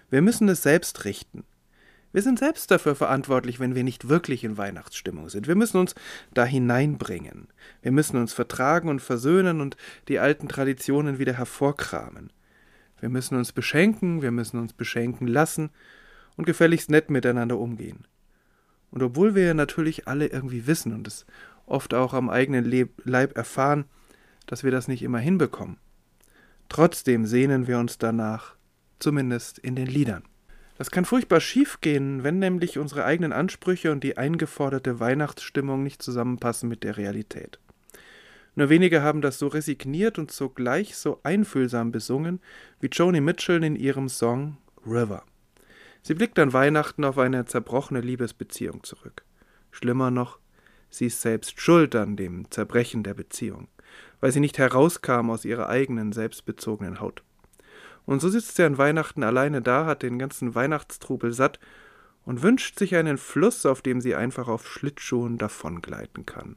Wir 0.08 0.22
müssen 0.22 0.48
es 0.48 0.62
selbst 0.62 1.04
richten. 1.04 1.44
Wir 2.12 2.20
sind 2.20 2.38
selbst 2.38 2.70
dafür 2.70 2.94
verantwortlich, 2.94 3.58
wenn 3.58 3.74
wir 3.74 3.84
nicht 3.84 4.08
wirklich 4.08 4.44
in 4.44 4.58
Weihnachtsstimmung 4.58 5.30
sind. 5.30 5.48
Wir 5.48 5.54
müssen 5.54 5.78
uns 5.78 5.94
da 6.34 6.44
hineinbringen. 6.44 7.48
Wir 7.80 7.90
müssen 7.90 8.18
uns 8.18 8.34
vertragen 8.34 8.88
und 8.88 9.00
versöhnen 9.00 9.62
und 9.62 9.76
die 10.08 10.18
alten 10.18 10.48
Traditionen 10.48 11.18
wieder 11.18 11.32
hervorkramen. 11.32 12.30
Wir 13.00 13.08
müssen 13.08 13.36
uns 13.36 13.52
beschenken, 13.52 14.20
wir 14.20 14.30
müssen 14.30 14.60
uns 14.60 14.74
beschenken 14.74 15.26
lassen 15.26 15.70
und 16.36 16.44
gefälligst 16.44 16.90
nett 16.90 17.10
miteinander 17.10 17.58
umgehen. 17.58 18.06
Und 18.90 19.02
obwohl 19.02 19.34
wir 19.34 19.54
natürlich 19.54 20.06
alle 20.06 20.26
irgendwie 20.26 20.66
wissen 20.66 20.92
und 20.92 21.06
es 21.08 21.24
oft 21.64 21.94
auch 21.94 22.12
am 22.12 22.28
eigenen 22.28 22.70
Leib 23.04 23.36
erfahren, 23.36 23.86
dass 24.46 24.64
wir 24.64 24.70
das 24.70 24.86
nicht 24.86 25.02
immer 25.02 25.18
hinbekommen. 25.18 25.78
Trotzdem 26.68 27.24
sehnen 27.24 27.66
wir 27.66 27.78
uns 27.78 27.96
danach, 27.96 28.56
zumindest 28.98 29.58
in 29.58 29.76
den 29.76 29.86
Liedern. 29.86 30.24
Das 30.82 30.90
kann 30.90 31.04
furchtbar 31.04 31.38
schief 31.38 31.80
gehen, 31.80 32.24
wenn 32.24 32.40
nämlich 32.40 32.76
unsere 32.76 33.04
eigenen 33.04 33.32
Ansprüche 33.32 33.92
und 33.92 34.02
die 34.02 34.16
eingeforderte 34.16 34.98
Weihnachtsstimmung 34.98 35.84
nicht 35.84 36.02
zusammenpassen 36.02 36.68
mit 36.68 36.82
der 36.82 36.96
Realität. 36.96 37.60
Nur 38.56 38.68
wenige 38.68 39.00
haben 39.00 39.20
das 39.20 39.38
so 39.38 39.46
resigniert 39.46 40.18
und 40.18 40.32
zugleich 40.32 40.96
so 40.96 41.20
einfühlsam 41.22 41.92
besungen 41.92 42.40
wie 42.80 42.88
Joni 42.88 43.20
Mitchell 43.20 43.62
in 43.62 43.76
ihrem 43.76 44.08
Song 44.08 44.56
River. 44.84 45.22
Sie 46.02 46.14
blickt 46.14 46.40
an 46.40 46.52
Weihnachten 46.52 47.04
auf 47.04 47.16
eine 47.16 47.44
zerbrochene 47.44 48.00
Liebesbeziehung 48.00 48.82
zurück. 48.82 49.22
Schlimmer 49.70 50.10
noch, 50.10 50.40
Sie 50.90 51.06
ist 51.06 51.20
selbst 51.20 51.60
schuld 51.60 51.94
an 51.94 52.16
dem 52.16 52.50
Zerbrechen 52.50 53.04
der 53.04 53.14
Beziehung, 53.14 53.68
weil 54.18 54.32
sie 54.32 54.40
nicht 54.40 54.58
herauskam 54.58 55.30
aus 55.30 55.44
ihrer 55.44 55.68
eigenen 55.68 56.10
selbstbezogenen 56.10 56.98
Haut. 56.98 57.22
Und 58.06 58.20
so 58.20 58.28
sitzt 58.28 58.56
sie 58.56 58.64
an 58.64 58.78
Weihnachten 58.78 59.22
alleine 59.22 59.62
da, 59.62 59.86
hat 59.86 60.02
den 60.02 60.18
ganzen 60.18 60.54
Weihnachtstrubel 60.54 61.32
satt 61.32 61.58
und 62.24 62.42
wünscht 62.42 62.78
sich 62.78 62.96
einen 62.96 63.18
Fluss, 63.18 63.66
auf 63.66 63.82
dem 63.82 64.00
sie 64.00 64.14
einfach 64.14 64.48
auf 64.48 64.66
Schlittschuhen 64.66 65.38
davongleiten 65.38 66.26
kann. 66.26 66.56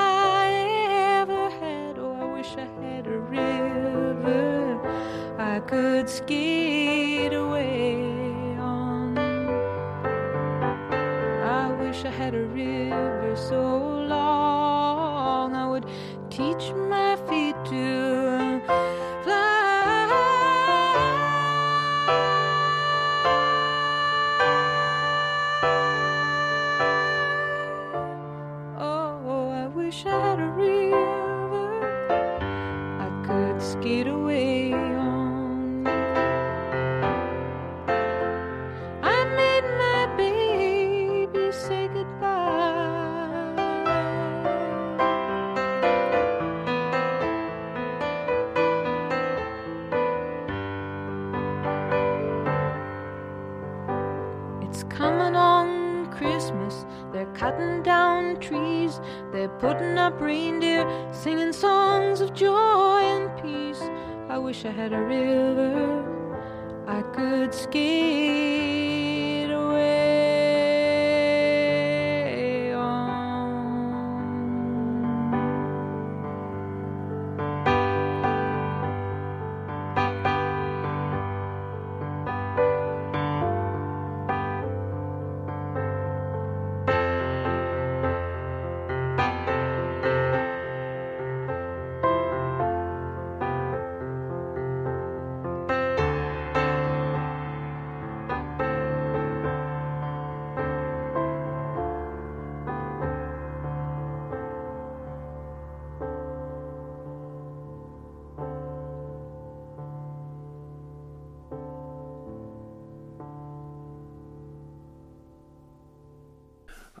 so 13.35 13.77
long. 14.07 15.55
I 15.55 15.67
would 15.67 15.85
teach 16.29 16.73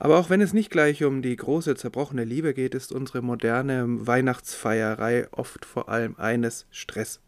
Aber 0.03 0.17
auch 0.17 0.31
wenn 0.31 0.41
es 0.41 0.51
nicht 0.51 0.71
gleich 0.71 1.03
um 1.03 1.21
die 1.21 1.35
große 1.35 1.75
zerbrochene 1.75 2.23
Liebe 2.23 2.55
geht, 2.55 2.73
ist 2.73 2.91
unsere 2.91 3.21
moderne 3.21 3.85
Weihnachtsfeierei 4.07 5.27
oft 5.31 5.63
vor 5.63 5.89
allem 5.89 6.15
eines 6.17 6.65
Stress. 6.71 7.19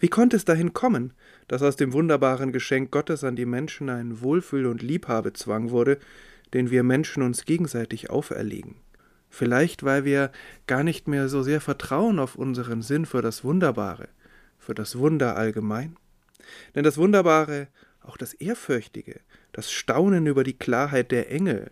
Wie 0.00 0.08
konnte 0.08 0.36
es 0.36 0.46
dahin 0.46 0.72
kommen, 0.72 1.12
dass 1.48 1.60
aus 1.60 1.76
dem 1.76 1.92
wunderbaren 1.92 2.50
Geschenk 2.50 2.92
Gottes 2.92 3.24
an 3.24 3.36
die 3.36 3.44
Menschen 3.44 3.90
ein 3.90 4.22
Wohlfühl- 4.22 4.64
und 4.64 4.80
Liebhabezwang 4.80 5.68
wurde, 5.68 5.98
den 6.54 6.70
wir 6.70 6.82
Menschen 6.82 7.22
uns 7.22 7.44
gegenseitig 7.44 8.08
auferlegen? 8.08 8.76
Vielleicht, 9.28 9.84
weil 9.84 10.06
wir 10.06 10.32
gar 10.66 10.82
nicht 10.82 11.08
mehr 11.08 11.28
so 11.28 11.42
sehr 11.42 11.60
vertrauen 11.60 12.18
auf 12.18 12.36
unseren 12.36 12.80
Sinn 12.80 13.04
für 13.04 13.20
das 13.20 13.44
Wunderbare, 13.44 14.08
für 14.56 14.72
das 14.72 14.96
Wunder 14.96 15.36
allgemein? 15.36 15.96
Denn 16.74 16.84
das 16.84 16.96
Wunderbare, 16.96 17.68
auch 18.00 18.16
das 18.16 18.32
Ehrfürchtige, 18.32 19.20
das 19.56 19.72
Staunen 19.72 20.26
über 20.26 20.44
die 20.44 20.52
Klarheit 20.52 21.10
der 21.10 21.30
Engel. 21.30 21.70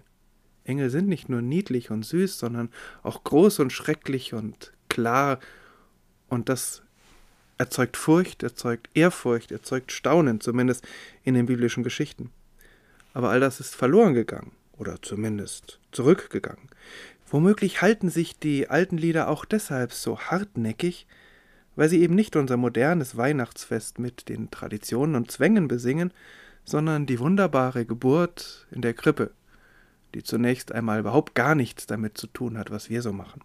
Engel 0.64 0.88
sind 0.88 1.06
nicht 1.06 1.28
nur 1.28 1.42
niedlich 1.42 1.90
und 1.90 2.02
süß, 2.02 2.38
sondern 2.38 2.70
auch 3.02 3.24
groß 3.24 3.58
und 3.58 3.74
schrecklich 3.74 4.32
und 4.32 4.72
klar. 4.88 5.38
Und 6.30 6.48
das 6.48 6.82
erzeugt 7.58 7.98
Furcht, 7.98 8.42
erzeugt 8.42 8.88
Ehrfurcht, 8.94 9.52
erzeugt 9.52 9.92
Staunen, 9.92 10.40
zumindest 10.40 10.88
in 11.24 11.34
den 11.34 11.44
biblischen 11.44 11.84
Geschichten. 11.84 12.30
Aber 13.12 13.28
all 13.28 13.40
das 13.40 13.60
ist 13.60 13.74
verloren 13.74 14.14
gegangen 14.14 14.52
oder 14.78 15.02
zumindest 15.02 15.78
zurückgegangen. 15.92 16.70
Womöglich 17.26 17.82
halten 17.82 18.08
sich 18.08 18.38
die 18.38 18.70
alten 18.70 18.96
Lieder 18.96 19.28
auch 19.28 19.44
deshalb 19.44 19.92
so 19.92 20.18
hartnäckig, 20.18 21.06
weil 21.76 21.90
sie 21.90 22.00
eben 22.00 22.14
nicht 22.14 22.34
unser 22.34 22.56
modernes 22.56 23.18
Weihnachtsfest 23.18 23.98
mit 23.98 24.30
den 24.30 24.50
Traditionen 24.50 25.16
und 25.16 25.30
Zwängen 25.30 25.68
besingen, 25.68 26.14
sondern 26.64 27.06
die 27.06 27.18
wunderbare 27.18 27.84
Geburt 27.84 28.66
in 28.70 28.82
der 28.82 28.94
Krippe, 28.94 29.30
die 30.14 30.22
zunächst 30.22 30.72
einmal 30.72 31.00
überhaupt 31.00 31.34
gar 31.34 31.54
nichts 31.54 31.86
damit 31.86 32.16
zu 32.16 32.26
tun 32.26 32.56
hat, 32.56 32.70
was 32.70 32.88
wir 32.88 33.02
so 33.02 33.12
machen. 33.12 33.42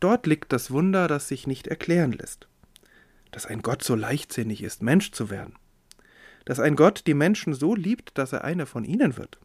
Dort 0.00 0.26
liegt 0.26 0.52
das 0.52 0.70
Wunder, 0.70 1.08
das 1.08 1.28
sich 1.28 1.46
nicht 1.46 1.66
erklären 1.66 2.12
lässt. 2.12 2.48
Dass 3.30 3.46
ein 3.46 3.62
Gott 3.62 3.82
so 3.82 3.94
leichtsinnig 3.94 4.62
ist, 4.62 4.82
Mensch 4.82 5.12
zu 5.12 5.30
werden. 5.30 5.54
Dass 6.44 6.60
ein 6.60 6.76
Gott 6.76 7.06
die 7.06 7.14
Menschen 7.14 7.54
so 7.54 7.74
liebt, 7.74 8.16
dass 8.18 8.32
er 8.32 8.44
einer 8.44 8.66
von 8.66 8.84
ihnen 8.84 9.16
wird. 9.16 9.38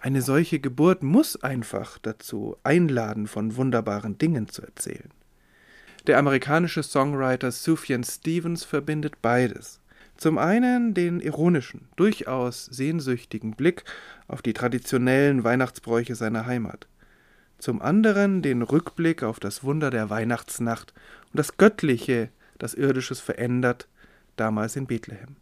Eine 0.00 0.22
solche 0.22 0.58
Geburt 0.58 1.02
muss 1.02 1.42
einfach 1.42 1.98
dazu 1.98 2.56
einladen, 2.64 3.28
von 3.28 3.56
wunderbaren 3.56 4.18
Dingen 4.18 4.48
zu 4.48 4.62
erzählen. 4.62 5.10
Der 6.06 6.18
amerikanische 6.18 6.82
Songwriter 6.82 7.52
Sufjan 7.52 8.02
Stevens 8.02 8.64
verbindet 8.64 9.22
beides. 9.22 9.80
Zum 10.22 10.38
einen 10.38 10.94
den 10.94 11.18
ironischen, 11.18 11.88
durchaus 11.96 12.66
sehnsüchtigen 12.66 13.56
Blick 13.56 13.82
auf 14.28 14.40
die 14.40 14.52
traditionellen 14.52 15.42
Weihnachtsbräuche 15.42 16.14
seiner 16.14 16.46
Heimat. 16.46 16.86
Zum 17.58 17.82
anderen 17.82 18.40
den 18.40 18.62
Rückblick 18.62 19.24
auf 19.24 19.40
das 19.40 19.64
Wunder 19.64 19.90
der 19.90 20.10
Weihnachtsnacht 20.10 20.94
und 21.32 21.38
das 21.38 21.56
Göttliche, 21.56 22.28
das 22.58 22.74
Irdisches 22.74 23.18
verändert, 23.18 23.88
damals 24.36 24.76
in 24.76 24.86
Bethlehem. 24.86 25.38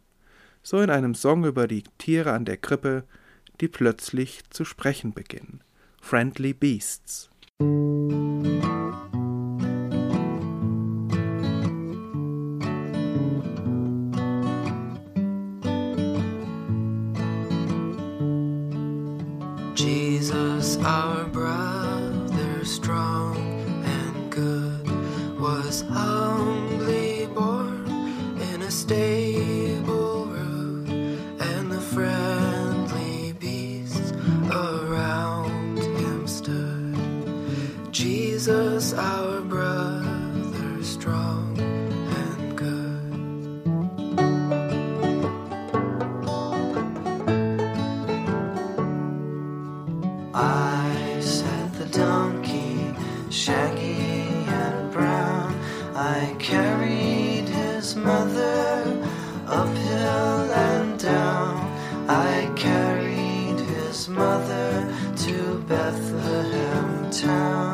So 0.63 0.81
in 0.81 0.89
einem 0.89 1.13
Song 1.13 1.45
über 1.45 1.67
die 1.67 1.83
Tiere 1.99 2.31
an 2.31 2.45
der 2.45 2.57
Krippe, 2.57 3.03
die 3.59 3.67
plötzlich 3.67 4.41
zu 4.49 4.65
sprechen 4.65 5.13
beginnen. 5.13 5.61
Friendly 6.01 6.55
Beasts. 6.55 7.29
Jesus, 7.59 9.20
our 20.83 21.25
brother, 21.25 22.65
strong 22.65 23.37
and 23.85 24.31
good, 24.31 25.39
was 25.39 25.81
humbly 25.81 26.50
I 56.13 56.35
carried 56.39 57.47
his 57.47 57.95
mother 57.95 59.01
uphill 59.47 60.51
and 60.51 60.99
down. 60.99 61.55
I 62.09 62.51
carried 62.57 63.59
his 63.61 64.09
mother 64.09 64.93
to 65.23 65.59
Bethlehem 65.69 67.09
town. 67.11 67.70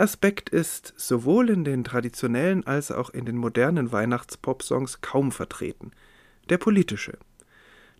Aspekt 0.00 0.48
ist 0.48 0.94
sowohl 0.96 1.50
in 1.50 1.62
den 1.62 1.84
traditionellen 1.84 2.66
als 2.66 2.90
auch 2.90 3.10
in 3.10 3.26
den 3.26 3.36
modernen 3.36 3.92
Weihnachtspop-Songs 3.92 5.02
kaum 5.02 5.30
vertreten, 5.30 5.90
der 6.48 6.56
politische. 6.56 7.18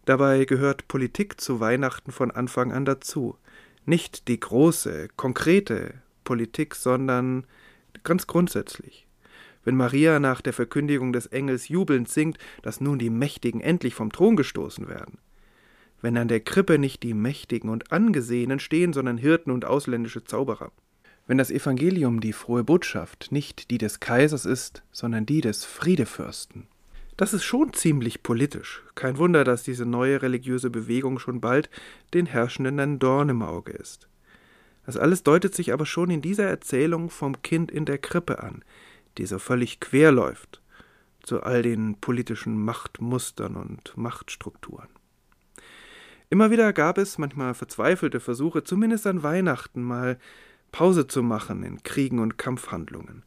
Dabei 0.06 0.46
gehört 0.46 0.88
Politik 0.88 1.40
zu 1.40 1.60
Weihnachten 1.60 2.10
von 2.10 2.30
Anfang 2.30 2.72
an 2.72 2.86
dazu. 2.86 3.36
Nicht 3.84 4.28
die 4.28 4.40
große, 4.40 5.08
konkrete 5.16 5.94
Politik, 6.24 6.74
sondern 6.74 7.46
ganz 8.02 8.26
grundsätzlich. 8.26 9.06
Wenn 9.62 9.76
Maria 9.76 10.18
nach 10.20 10.40
der 10.40 10.54
Verkündigung 10.54 11.12
des 11.12 11.26
Engels 11.26 11.68
jubelnd 11.68 12.08
singt, 12.08 12.38
dass 12.62 12.80
nun 12.80 12.98
die 12.98 13.10
Mächtigen 13.10 13.60
endlich 13.60 13.94
vom 13.94 14.10
Thron 14.10 14.36
gestoßen 14.36 14.88
werden. 14.88 15.18
Wenn 16.00 16.16
an 16.16 16.28
der 16.28 16.40
Krippe 16.40 16.78
nicht 16.78 17.02
die 17.02 17.12
Mächtigen 17.12 17.68
und 17.68 17.92
Angesehenen 17.92 18.58
stehen, 18.58 18.94
sondern 18.94 19.18
Hirten 19.18 19.50
und 19.50 19.66
ausländische 19.66 20.24
Zauberer. 20.24 20.72
Wenn 21.31 21.38
das 21.38 21.53
Evangelium 21.53 22.21
die 22.21 22.33
frohe 22.33 22.64
Botschaft 22.64 23.31
nicht 23.31 23.71
die 23.71 23.79
des 23.79 24.01
Kaisers 24.01 24.45
ist, 24.45 24.83
sondern 24.90 25.27
die 25.27 25.40
des 25.40 25.64
Friedefürsten. 25.64 26.66
Das 27.16 27.33
ist 27.33 27.45
schon 27.45 27.73
ziemlich 27.73 28.25
politisch. 28.25 28.83
Kein 28.97 29.16
Wunder, 29.16 29.45
dass 29.45 29.62
diese 29.62 29.87
neue 29.87 30.23
religiöse 30.23 30.71
Bewegung 30.71 31.21
schon 31.21 31.40
bald 31.40 31.71
den 32.14 32.27
Herrschenden 32.27 32.81
ein 32.81 32.99
Dorn 32.99 33.29
im 33.29 33.43
Auge 33.43 33.71
ist. 33.71 34.09
Das 34.87 34.97
alles 34.97 35.23
deutet 35.23 35.55
sich 35.55 35.73
aber 35.73 35.87
schon 35.87 36.11
in 36.11 36.21
dieser 36.21 36.49
Erzählung 36.49 37.11
vom 37.11 37.40
Kind 37.43 37.71
in 37.71 37.85
der 37.85 37.99
Krippe 37.99 38.43
an, 38.43 38.64
die 39.16 39.27
so 39.27 39.38
völlig 39.38 39.79
quer 39.79 40.11
läuft 40.11 40.61
zu 41.23 41.45
all 41.45 41.62
den 41.62 41.95
politischen 42.01 42.61
Machtmustern 42.61 43.55
und 43.55 43.97
Machtstrukturen. 43.97 44.88
Immer 46.29 46.51
wieder 46.51 46.73
gab 46.73 46.99
es 46.99 47.19
manchmal 47.19 47.55
verzweifelte 47.55 48.19
Versuche, 48.19 48.64
zumindest 48.64 49.07
an 49.07 49.23
Weihnachten 49.23 49.83
mal 49.83 50.19
Pause 50.72 51.06
zu 51.06 51.22
machen 51.22 51.62
in 51.62 51.83
Kriegen 51.83 52.18
und 52.18 52.38
Kampfhandlungen. 52.38 53.22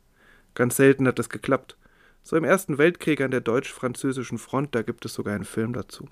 Ganz 0.56 0.76
selten 0.76 1.08
hat 1.08 1.20
das 1.20 1.30
geklappt. 1.30 1.78
So 2.24 2.36
im 2.36 2.44
Ersten 2.44 2.78
Weltkrieg 2.78 3.22
an 3.22 3.32
der 3.32 3.42
deutsch-französischen 3.42 4.38
Front, 4.38 4.76
da 4.76 4.82
gibt 4.82 5.06
es 5.06 5.14
sogar 5.14 5.36
einen 5.36 5.44
Film 5.44 5.74
dazu. 5.74 6.08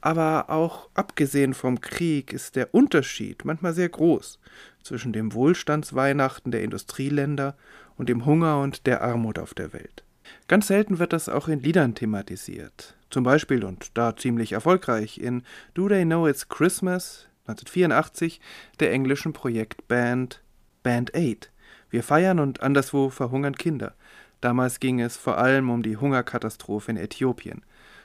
Aber 0.00 0.50
auch 0.50 0.88
abgesehen 0.94 1.54
vom 1.54 1.80
Krieg 1.80 2.32
ist 2.32 2.56
der 2.56 2.74
Unterschied 2.74 3.44
manchmal 3.44 3.72
sehr 3.72 3.88
groß 3.88 4.38
zwischen 4.82 5.12
dem 5.12 5.32
Wohlstandsweihnachten 5.32 6.52
der 6.52 6.62
Industrieländer 6.62 7.56
und 7.96 8.08
dem 8.08 8.26
Hunger 8.26 8.60
und 8.60 8.86
der 8.86 9.02
Armut 9.02 9.38
auf 9.38 9.54
der 9.54 9.72
Welt. 9.72 10.04
Ganz 10.48 10.66
selten 10.66 10.98
wird 10.98 11.12
das 11.12 11.28
auch 11.28 11.48
in 11.48 11.60
Liedern 11.60 11.94
thematisiert. 11.94 12.96
Zum 13.10 13.24
Beispiel, 13.24 13.64
und 13.64 13.96
da 13.96 14.16
ziemlich 14.16 14.52
erfolgreich, 14.52 15.18
in 15.18 15.42
Do 15.74 15.88
They 15.88 16.04
Know 16.04 16.28
It's 16.28 16.48
Christmas 16.48 17.28
1984 17.46 18.40
der 18.80 18.92
englischen 18.92 19.32
Projektband 19.32 20.42
Band 20.86 21.16
Aid. 21.16 21.50
Wir 21.90 22.04
feiern 22.04 22.38
und 22.38 22.62
anderswo 22.62 23.10
verhungern 23.10 23.56
Kinder. 23.56 23.96
Damals 24.40 24.78
ging 24.78 25.00
es 25.00 25.16
vor 25.16 25.36
allem 25.36 25.68
um 25.68 25.82
die 25.82 25.96
Hungerkatastrophe 25.96 26.92
in 26.92 26.96
Äthiopien. 26.96 27.64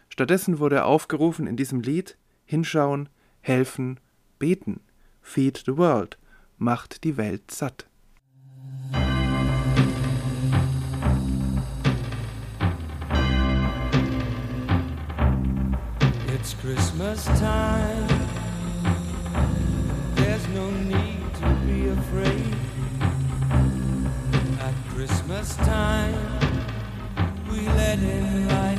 Stattdessen 0.10 0.58
wurde 0.58 0.84
aufgerufen 0.84 1.46
in 1.46 1.56
diesem 1.56 1.82
Lied 1.82 2.17
hinschauen, 2.44 3.08
helfen, 3.41 4.00
beten. 4.39 4.80
Feed 5.22 5.62
the 5.63 5.78
world. 5.78 6.17
Macht 6.58 7.04
die 7.04 7.17
Welt 7.17 7.52
satt. 7.52 7.86
It's 16.34 16.56
Christmas 16.60 17.26
time. 17.39 18.08
There's 20.15 20.48
no 20.48 20.72
need 20.72 21.00
Christmas 25.41 25.67
time, 25.67 26.13
we 27.49 27.67
let 27.69 27.97
in 27.97 28.47
light 28.47 28.70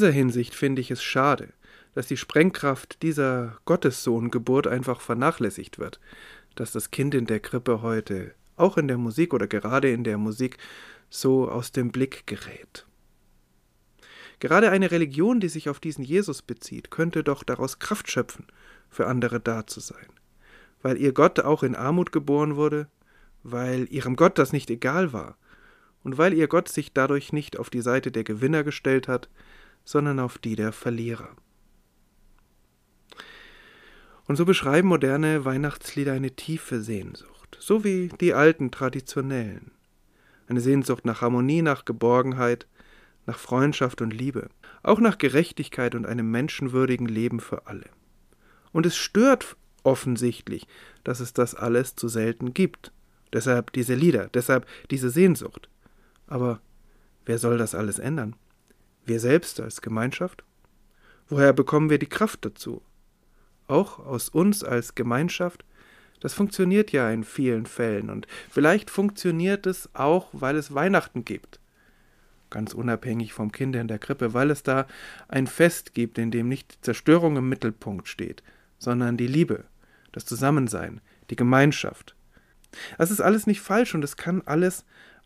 dieser 0.00 0.12
Hinsicht 0.12 0.54
finde 0.54 0.80
ich 0.80 0.90
es 0.90 1.02
schade, 1.02 1.52
dass 1.94 2.06
die 2.06 2.16
Sprengkraft 2.16 3.02
dieser 3.02 3.58
Gottessohngeburt 3.66 4.66
einfach 4.66 5.02
vernachlässigt 5.02 5.78
wird, 5.78 6.00
dass 6.54 6.72
das 6.72 6.90
Kind 6.90 7.14
in 7.14 7.26
der 7.26 7.38
Krippe 7.38 7.82
heute, 7.82 8.32
auch 8.56 8.78
in 8.78 8.88
der 8.88 8.96
Musik 8.96 9.34
oder 9.34 9.46
gerade 9.46 9.90
in 9.90 10.02
der 10.02 10.16
Musik, 10.16 10.56
so 11.10 11.50
aus 11.50 11.72
dem 11.72 11.92
Blick 11.92 12.26
gerät. 12.26 12.86
Gerade 14.38 14.70
eine 14.70 14.90
Religion, 14.90 15.38
die 15.38 15.50
sich 15.50 15.68
auf 15.68 15.80
diesen 15.80 16.02
Jesus 16.02 16.40
bezieht, 16.40 16.90
könnte 16.90 17.22
doch 17.22 17.42
daraus 17.42 17.78
Kraft 17.78 18.10
schöpfen, 18.10 18.46
für 18.88 19.06
andere 19.06 19.38
da 19.38 19.66
zu 19.66 19.80
sein. 19.80 20.08
Weil 20.80 20.96
ihr 20.96 21.12
Gott 21.12 21.40
auch 21.40 21.62
in 21.62 21.74
Armut 21.74 22.10
geboren 22.10 22.56
wurde, 22.56 22.88
weil 23.42 23.86
ihrem 23.92 24.16
Gott 24.16 24.38
das 24.38 24.54
nicht 24.54 24.70
egal 24.70 25.12
war 25.12 25.36
und 26.04 26.16
weil 26.16 26.32
ihr 26.32 26.48
Gott 26.48 26.70
sich 26.70 26.94
dadurch 26.94 27.34
nicht 27.34 27.58
auf 27.58 27.68
die 27.68 27.82
Seite 27.82 28.10
der 28.10 28.24
Gewinner 28.24 28.64
gestellt 28.64 29.06
hat, 29.06 29.28
sondern 29.84 30.18
auf 30.18 30.38
die 30.38 30.56
der 30.56 30.72
Verlierer. 30.72 31.30
Und 34.26 34.36
so 34.36 34.44
beschreiben 34.44 34.88
moderne 34.88 35.44
Weihnachtslieder 35.44 36.12
eine 36.12 36.30
tiefe 36.30 36.80
Sehnsucht, 36.80 37.56
so 37.58 37.82
wie 37.82 38.10
die 38.20 38.32
alten 38.32 38.70
traditionellen. 38.70 39.72
Eine 40.46 40.60
Sehnsucht 40.60 41.04
nach 41.04 41.20
Harmonie, 41.20 41.62
nach 41.62 41.84
Geborgenheit, 41.84 42.68
nach 43.26 43.38
Freundschaft 43.38 44.00
und 44.00 44.12
Liebe, 44.12 44.48
auch 44.82 45.00
nach 45.00 45.18
Gerechtigkeit 45.18 45.94
und 45.94 46.06
einem 46.06 46.30
menschenwürdigen 46.30 47.06
Leben 47.06 47.40
für 47.40 47.66
alle. 47.66 47.86
Und 48.72 48.86
es 48.86 48.96
stört 48.96 49.56
offensichtlich, 49.82 50.66
dass 51.04 51.20
es 51.20 51.32
das 51.32 51.54
alles 51.54 51.96
zu 51.96 52.08
selten 52.08 52.54
gibt. 52.54 52.92
Deshalb 53.32 53.72
diese 53.72 53.94
Lieder, 53.94 54.28
deshalb 54.28 54.66
diese 54.90 55.10
Sehnsucht. 55.10 55.68
Aber 56.26 56.60
wer 57.26 57.38
soll 57.38 57.58
das 57.58 57.74
alles 57.74 57.98
ändern? 57.98 58.36
Wir 59.10 59.18
selbst 59.18 59.58
als 59.58 59.82
Gemeinschaft? 59.82 60.44
Woher 61.28 61.52
bekommen 61.52 61.90
wir 61.90 61.98
die 61.98 62.06
Kraft 62.06 62.44
dazu? 62.44 62.80
Auch 63.66 63.98
aus 63.98 64.28
uns 64.28 64.62
als 64.62 64.94
Gemeinschaft? 64.94 65.64
Das 66.20 66.32
funktioniert 66.32 66.92
ja 66.92 67.10
in 67.10 67.24
vielen 67.24 67.66
Fällen 67.66 68.08
und 68.08 68.28
vielleicht 68.48 68.88
funktioniert 68.88 69.66
es 69.66 69.92
auch, 69.96 70.28
weil 70.30 70.54
es 70.54 70.76
Weihnachten 70.76 71.24
gibt. 71.24 71.58
Ganz 72.50 72.72
unabhängig 72.72 73.32
vom 73.32 73.50
Kind 73.50 73.74
in 73.74 73.88
der 73.88 73.98
Krippe, 73.98 74.32
weil 74.32 74.48
es 74.48 74.62
da 74.62 74.86
ein 75.26 75.48
Fest 75.48 75.92
gibt, 75.92 76.16
in 76.16 76.30
dem 76.30 76.48
nicht 76.48 76.72
die 76.72 76.80
Zerstörung 76.82 77.36
im 77.36 77.48
Mittelpunkt 77.48 78.06
steht, 78.06 78.44
sondern 78.78 79.16
die 79.16 79.26
Liebe, 79.26 79.64
das 80.12 80.24
Zusammensein, 80.24 81.00
die 81.30 81.36
Gemeinschaft. 81.36 82.14
Das 82.96 83.10
ist 83.10 83.20
alles 83.20 83.48
nicht 83.48 83.60
falsch 83.60 83.92
und 83.92 84.04
es 84.04 84.16
kann 84.16 84.42
alles 84.46 84.84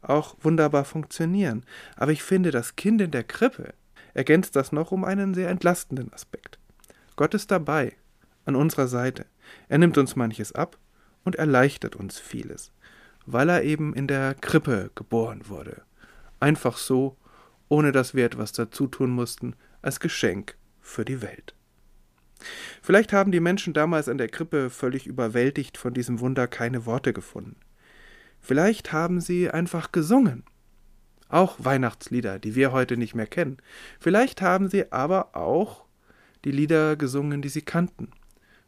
auch 0.09 0.37
wunderbar 0.41 0.85
funktionieren. 0.85 1.65
Aber 1.97 2.13
ich 2.13 2.23
finde, 2.23 2.51
das 2.51 2.77
Kind 2.77 3.01
in 3.01 3.11
der 3.11 3.25
Krippe 3.25 3.75
ergänzt 4.15 4.57
das 4.57 4.73
noch 4.73 4.93
um 4.93 5.05
einen 5.05 5.35
sehr 5.35 5.49
entlastenden 5.49 6.13
Aspekt. 6.13 6.59
Gott 7.17 7.35
ist 7.35 7.51
dabei, 7.51 7.97
an 8.45 8.57
unserer 8.57 8.89
Seite. 8.89 9.27
Er 9.69 9.79
nimmt 9.79 9.99
uns 9.99 10.17
manches 10.17 10.53
ab 10.53 10.79
und 11.25 11.37
erleichtert 11.37 11.97
uns 11.97 12.19
vieles, 12.19 12.73
weil 13.27 13.49
er 13.49 13.63
eben 13.63 13.95
in 13.95 14.07
der 14.07 14.35
Krippe 14.35 14.91
geboren 14.95 15.49
wurde. 15.49 15.83
Einfach 16.41 16.77
so, 16.77 17.17
ohne 17.69 17.93
dass 17.93 18.15
wir 18.15 18.25
etwas 18.25 18.53
dazu 18.53 18.87
tun 18.87 19.11
mussten, 19.11 19.57
als 19.83 20.01
Geschenk 20.01 20.57
für 20.81 21.05
die 21.05 21.23
Welt. 21.23 21.55
Vielleicht 22.83 23.13
haben 23.13 23.33
die 23.33 23.41
Menschen 23.41 23.73
damals 23.73 24.09
an 24.09 24.19
der 24.19 24.29
Krippe 24.29 24.69
völlig 24.71 25.07
überwältigt 25.07 25.79
von 25.79 25.95
diesem 25.95 26.21
Wunder 26.21 26.47
keine 26.47 26.85
Worte 26.85 27.13
gefunden. 27.13 27.57
Vielleicht 28.45 28.93
haben 28.93 29.23
sie 29.23 29.49
einfach 29.49 29.91
gesungen. 29.91 30.45
Auch 31.31 31.57
Weihnachtslieder, 31.59 32.39
die 32.39 32.55
wir 32.55 32.73
heute 32.73 32.99
nicht 32.99 33.15
mehr 33.15 33.27
kennen. 33.27 33.57
Vielleicht 33.99 34.43
haben 34.43 34.69
sie 34.69 34.93
aber 34.93 35.35
auch 35.35 35.87
die 36.45 36.51
Lieder 36.51 36.95
gesungen, 36.97 37.41
die 37.41 37.49
sie 37.49 37.63
kannten. 37.63 38.11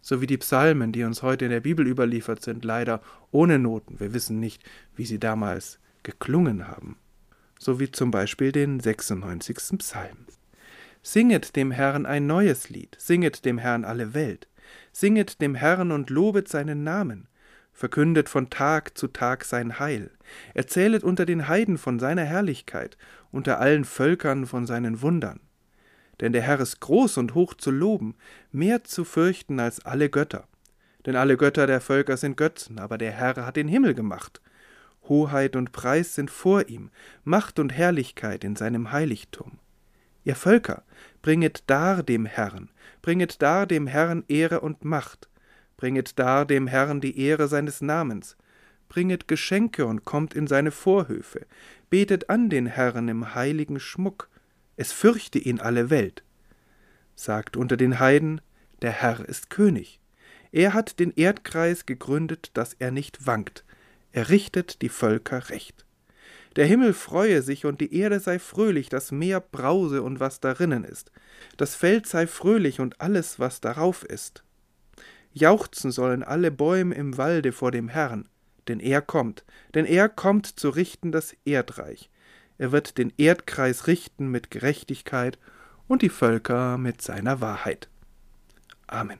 So 0.01 0.23
wie 0.23 0.27
die 0.27 0.39
Psalmen, 0.39 0.93
die 0.93 1.05
uns 1.05 1.23
heute 1.23 1.45
in 1.45 1.51
der 1.51 1.61
Bibel 1.61 1.87
überliefert 1.87 2.43
sind, 2.43 2.65
leider 2.65 3.03
ohne 3.33 3.59
Noten. 3.59 4.01
Wir 4.01 4.15
wissen 4.15 4.41
nicht, 4.41 4.65
wie 4.95 5.05
sie 5.05 5.21
damals 5.21 5.79
geklungen 6.05 6.69
haben. 6.69 6.97
So 7.59 7.79
wie 7.79 7.93
zum 7.93 8.11
Beispiel 8.11 8.53
den 8.53 8.81
96. 8.81 9.59
Psalm. 9.77 10.17
Singet 11.03 11.55
dem 11.55 11.71
Herrn 11.71 12.07
ein 12.07 12.27
neues 12.27 12.71
Lied, 12.71 12.97
singet 12.99 13.45
dem 13.45 13.59
Herrn 13.59 13.85
alle 13.85 14.15
Welt, 14.15 14.49
singet 14.91 15.43
dem 15.43 15.55
Herrn 15.55 15.93
und 15.93 16.09
lobet 16.09 16.49
seinen 16.49 16.83
Namen, 16.83 17.29
verkündet 17.77 18.31
von 18.31 18.49
Tag 18.49 18.97
zu 18.97 19.07
Tag 19.07 19.45
sein 19.45 19.79
Heil, 19.79 20.11
erzählet 20.55 21.05
unter 21.05 21.27
den 21.27 21.47
Heiden 21.47 21.77
von 21.77 21.99
seiner 21.99 22.25
Herrlichkeit, 22.25 22.97
unter 23.31 23.61
allen 23.61 23.85
Völkern 23.85 24.47
von 24.47 24.67
seinen 24.67 25.03
Wundern. 25.03 25.41
Denn 26.21 26.33
der 26.33 26.41
Herr 26.41 26.59
ist 26.59 26.81
groß 26.81 27.19
und 27.19 27.35
hoch 27.35 27.53
zu 27.53 27.71
loben, 27.71 28.15
mehr 28.51 28.83
zu 28.85 29.05
fürchten 29.05 29.61
als 29.61 29.85
alle 29.85 30.09
Götter. 30.09 30.49
Denn 31.05 31.17
alle 31.17 31.37
Götter 31.37 31.67
der 31.67 31.83
Völker 31.83 32.17
sind 32.17 32.39
Götzen, 32.39 32.79
aber 32.79 32.97
der 32.97 33.13
Herr 33.13 33.37
hat 33.45 33.57
den 33.57 33.69
Himmel 33.69 33.93
gemacht. 33.93 34.41
Hoheit 35.07 35.55
und 35.55 35.73
Preis 35.73 36.15
sind 36.15 36.31
vor 36.31 36.69
ihm, 36.69 36.91
Macht 37.25 37.59
und 37.59 37.75
Herrlichkeit 37.75 38.43
in 38.43 38.57
seinem 38.57 38.91
Heiligtum. 38.91 39.59
Ihr 40.25 40.35
Völker, 40.35 40.83
bringet 41.21 41.65
dar 41.67 42.03
dem 42.03 42.25
Herrn, 42.25 42.71
bringet 43.03 43.43
dar 43.43 43.67
dem 43.67 43.87
Herrn 43.87 44.25
Ehre 44.29 44.61
und 44.61 44.83
Macht, 44.83 45.29
bringet 45.77 46.19
dar 46.19 46.47
dem 46.47 46.67
Herrn 46.67 47.01
die 47.01 47.19
Ehre 47.21 47.49
seines 47.49 47.81
Namens, 47.81 48.37
bringet 48.89 49.29
Geschenke 49.29 49.87
und 49.87 50.05
kommt 50.05 50.35
in 50.35 50.47
seine 50.47 50.71
Vorhöfe, 50.71 51.47
betet 51.91 52.31
an 52.31 52.51
den 52.51 52.67
Herrn 52.67 53.09
im 53.09 53.35
heiligen 53.35 53.81
Schmuck, 53.81 54.29
es 54.77 54.93
fürchte 54.93 55.39
ihn 55.39 55.61
alle 55.61 55.91
Welt. 55.91 56.23
Sagt 57.15 57.57
unter 57.57 57.77
den 57.77 57.99
Heiden, 57.99 58.41
der 58.83 58.93
Herr 58.93 59.27
ist 59.27 59.51
König. 59.51 60.01
Er 60.53 60.75
hat 60.75 61.01
den 61.01 61.13
Erdkreis 61.17 61.87
gegründet, 61.87 62.51
dass 62.55 62.75
er 62.75 62.91
nicht 62.91 63.27
wankt. 63.27 63.65
Er 64.13 64.29
richtet 64.29 64.83
die 64.83 64.89
Völker 64.89 65.49
recht. 65.51 65.85
Der 66.57 66.67
Himmel 66.67 66.95
freue 66.95 67.43
sich 67.43 67.67
und 67.67 67.81
die 67.81 67.95
Erde 67.95 68.19
sei 68.21 68.39
fröhlich, 68.39 68.89
das 68.89 69.13
Meer 69.13 69.41
brause 69.41 70.03
und 70.03 70.21
was 70.21 70.41
darinnen 70.41 70.85
ist. 70.85 71.13
Das 71.59 71.75
Feld 71.75 72.07
sei 72.07 72.27
fröhlich 72.27 72.81
und 72.81 73.01
alles, 73.01 73.39
was 73.39 73.61
darauf 73.61 74.05
ist. 74.05 74.43
Jauchzen 75.39 75.91
sollen 75.91 76.23
alle 76.23 76.51
Bäume 76.51 76.95
im 76.95 77.19
Walde 77.19 77.53
vor 77.53 77.71
dem 77.71 77.89
Herrn, 77.89 78.27
denn 78.69 78.81
er 78.81 79.03
kommt, 79.03 79.45
denn 79.75 79.85
er 79.85 80.09
kommt 80.09 80.47
zu 80.47 80.71
richten 80.71 81.13
das 81.13 81.37
Erdreich. 81.45 82.09
Er 82.57 82.73
wird 82.73 82.97
den 82.97 83.13
Erdkreis 83.19 83.87
richten 83.87 84.31
mit 84.31 84.51
Gerechtigkeit 84.51 85.39
und 85.89 86.01
die 86.01 86.09
Völker 86.09 86.79
mit 86.79 87.03
seiner 87.03 87.43
Wahrheit. 87.43 87.91
Amen. 88.87 89.19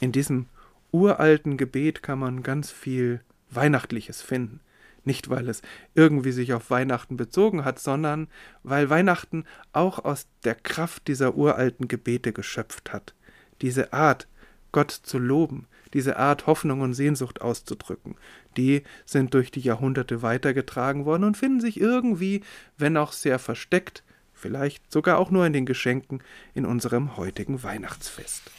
In 0.00 0.10
diesem 0.10 0.46
uralten 0.90 1.56
Gebet 1.56 2.02
kann 2.02 2.18
man 2.18 2.42
ganz 2.42 2.72
viel 2.72 3.20
Weihnachtliches 3.48 4.22
finden. 4.22 4.58
Nicht, 5.04 5.30
weil 5.30 5.48
es 5.48 5.62
irgendwie 5.94 6.32
sich 6.32 6.52
auf 6.52 6.68
Weihnachten 6.68 7.16
bezogen 7.16 7.64
hat, 7.64 7.78
sondern 7.78 8.26
weil 8.64 8.90
Weihnachten 8.90 9.44
auch 9.72 10.04
aus 10.04 10.26
der 10.42 10.56
Kraft 10.56 11.06
dieser 11.06 11.36
uralten 11.36 11.86
Gebete 11.86 12.32
geschöpft 12.32 12.92
hat. 12.92 13.14
Diese 13.62 13.92
Art, 13.92 14.26
Gott 14.72 14.90
zu 14.90 15.18
loben, 15.18 15.66
diese 15.92 16.16
Art 16.16 16.46
Hoffnung 16.46 16.80
und 16.80 16.94
Sehnsucht 16.94 17.40
auszudrücken, 17.40 18.16
die 18.56 18.82
sind 19.04 19.34
durch 19.34 19.50
die 19.50 19.60
Jahrhunderte 19.60 20.22
weitergetragen 20.22 21.04
worden 21.04 21.24
und 21.24 21.36
finden 21.36 21.60
sich 21.60 21.80
irgendwie, 21.80 22.42
wenn 22.78 22.96
auch 22.96 23.12
sehr 23.12 23.38
versteckt, 23.38 24.04
vielleicht 24.32 24.90
sogar 24.92 25.18
auch 25.18 25.30
nur 25.30 25.46
in 25.46 25.52
den 25.52 25.66
Geschenken 25.66 26.22
in 26.54 26.64
unserem 26.64 27.16
heutigen 27.16 27.62
Weihnachtsfest. 27.62 28.50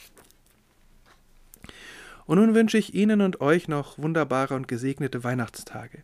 Und 2.26 2.38
nun 2.38 2.54
wünsche 2.54 2.78
ich 2.78 2.94
Ihnen 2.94 3.22
und 3.22 3.42
euch 3.42 3.68
noch 3.68 3.98
wunderbare 3.98 4.54
und 4.56 4.68
gesegnete 4.68 5.24
Weihnachtstage, 5.24 6.04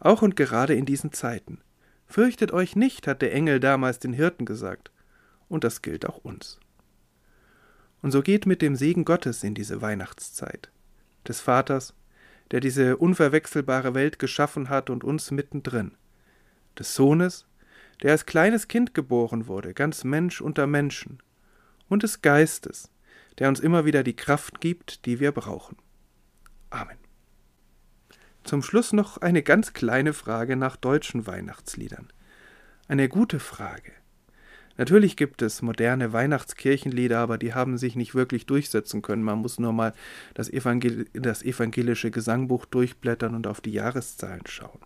auch 0.00 0.22
und 0.22 0.34
gerade 0.34 0.74
in 0.74 0.86
diesen 0.86 1.12
Zeiten. 1.12 1.58
Fürchtet 2.06 2.52
euch 2.52 2.74
nicht, 2.74 3.06
hat 3.06 3.22
der 3.22 3.32
Engel 3.32 3.60
damals 3.60 3.98
den 3.98 4.12
Hirten 4.12 4.46
gesagt, 4.46 4.90
und 5.48 5.62
das 5.62 5.82
gilt 5.82 6.06
auch 6.06 6.18
uns. 6.18 6.58
Und 8.02 8.12
so 8.12 8.22
geht 8.22 8.46
mit 8.46 8.62
dem 8.62 8.76
Segen 8.76 9.04
Gottes 9.04 9.44
in 9.44 9.54
diese 9.54 9.82
Weihnachtszeit, 9.82 10.70
des 11.26 11.40
Vaters, 11.40 11.94
der 12.50 12.60
diese 12.60 12.96
unverwechselbare 12.96 13.94
Welt 13.94 14.18
geschaffen 14.18 14.68
hat 14.68 14.90
und 14.90 15.04
uns 15.04 15.30
mittendrin, 15.30 15.92
des 16.78 16.94
Sohnes, 16.94 17.46
der 18.02 18.12
als 18.12 18.26
kleines 18.26 18.68
Kind 18.68 18.94
geboren 18.94 19.46
wurde, 19.46 19.74
ganz 19.74 20.04
Mensch 20.04 20.40
unter 20.40 20.66
Menschen, 20.66 21.22
und 21.88 22.02
des 22.02 22.22
Geistes, 22.22 22.90
der 23.38 23.48
uns 23.48 23.60
immer 23.60 23.84
wieder 23.84 24.02
die 24.02 24.16
Kraft 24.16 24.60
gibt, 24.60 25.06
die 25.06 25.20
wir 25.20 25.32
brauchen. 25.32 25.76
Amen. 26.70 26.98
Zum 28.44 28.62
Schluss 28.62 28.92
noch 28.92 29.18
eine 29.18 29.42
ganz 29.42 29.72
kleine 29.72 30.12
Frage 30.12 30.56
nach 30.56 30.76
deutschen 30.76 31.26
Weihnachtsliedern. 31.26 32.12
Eine 32.88 33.08
gute 33.08 33.38
Frage. 33.38 33.92
Natürlich 34.80 35.18
gibt 35.18 35.42
es 35.42 35.60
moderne 35.60 36.14
Weihnachtskirchenlieder, 36.14 37.18
aber 37.18 37.36
die 37.36 37.52
haben 37.52 37.76
sich 37.76 37.96
nicht 37.96 38.14
wirklich 38.14 38.46
durchsetzen 38.46 39.02
können. 39.02 39.22
Man 39.22 39.40
muss 39.40 39.58
nur 39.58 39.74
mal 39.74 39.92
das, 40.32 40.48
Evangel 40.48 41.04
das 41.12 41.42
evangelische 41.42 42.10
Gesangbuch 42.10 42.64
durchblättern 42.64 43.34
und 43.34 43.46
auf 43.46 43.60
die 43.60 43.72
Jahreszahlen 43.72 44.46
schauen. 44.46 44.80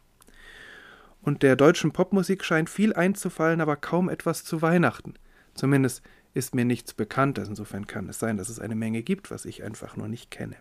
Und 1.23 1.45
der 1.45 1.55
deutschen 1.55 1.93
Popmusik 1.93 2.43
scheint 2.43 2.69
viel 2.69 2.93
einzufallen, 2.93 3.61
aber 3.61 3.77
kaum 3.77 4.09
etwas 4.09 4.43
zu 4.43 4.63
Weihnachten. 4.63 5.15
Zumindest 5.55 6.03
ist 6.33 6.57
mir 6.57 6.65
nichts 6.65 6.93
bekannt, 6.93 7.39
insofern 7.39 7.87
kann 7.87 8.09
es 8.09 8.19
sein, 8.19 8.37
dass 8.37 8.49
es 8.49 8.59
eine 8.59 8.75
Menge 8.75 9.05
gibt, 9.05 9.31
was 9.31 9.45
ich 9.45 9.63
einfach 9.63 9.97
nur 9.97 10.09
nicht 10.09 10.29
kenne. 10.29 10.57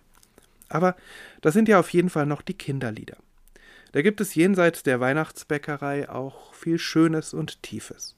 Aber 0.69 0.95
das 1.41 1.55
sind 1.55 1.67
ja 1.67 1.79
auf 1.79 1.89
jeden 1.89 2.11
Fall 2.11 2.27
noch 2.27 2.43
die 2.43 2.53
Kinderlieder. 2.53 3.17
Da 3.93 4.03
gibt 4.03 4.21
es 4.21 4.35
jenseits 4.35 4.83
der 4.83 4.99
Weihnachtsbäckerei 4.99 6.07
auch 6.07 6.53
viel 6.53 6.77
Schönes 6.77 7.33
und 7.33 7.63
Tiefes. 7.63 8.15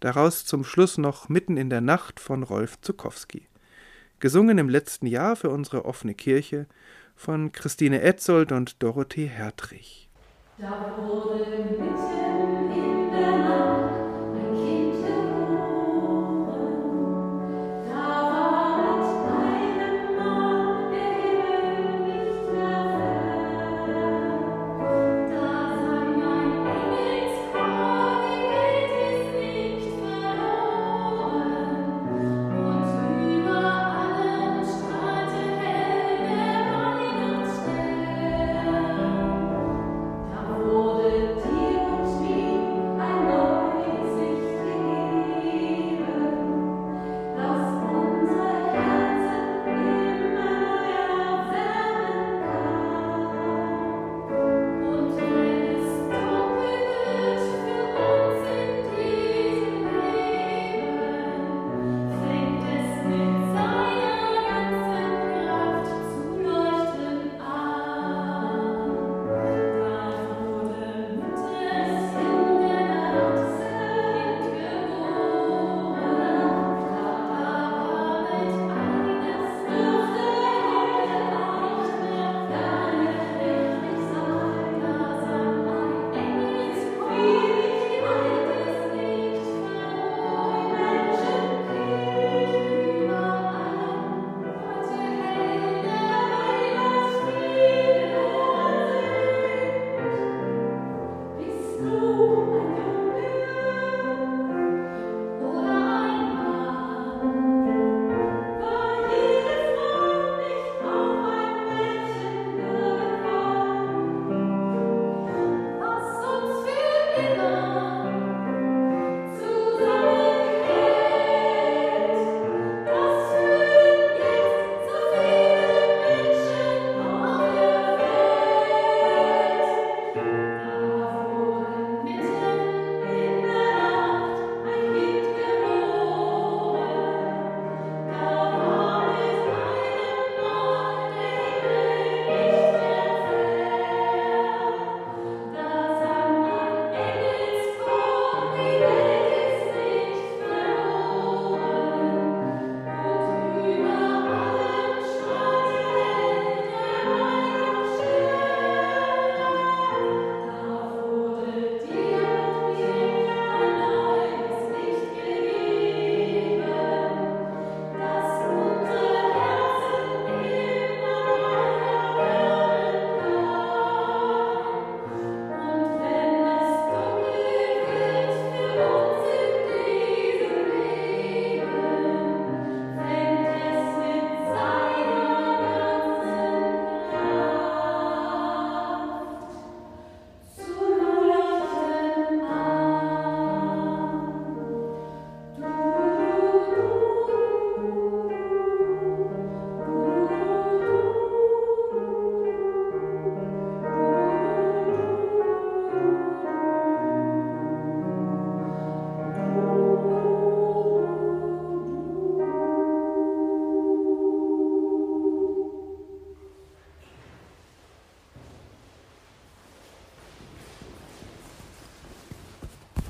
Daraus 0.00 0.46
zum 0.46 0.64
Schluss 0.64 0.96
noch 0.96 1.28
Mitten 1.28 1.58
in 1.58 1.68
der 1.68 1.82
Nacht 1.82 2.20
von 2.20 2.42
Rolf 2.42 2.80
Zukowski. 2.80 3.46
Gesungen 4.18 4.56
im 4.56 4.68
letzten 4.68 5.06
Jahr 5.06 5.36
für 5.36 5.50
unsere 5.50 5.84
offene 5.84 6.14
Kirche 6.14 6.66
von 7.16 7.52
Christine 7.52 8.00
Etzold 8.00 8.50
und 8.50 8.82
Dorothee 8.82 9.26
Hertrich. 9.26 10.08
Da 10.58 10.94
wurde 10.98 11.44
Mitte 11.78 12.59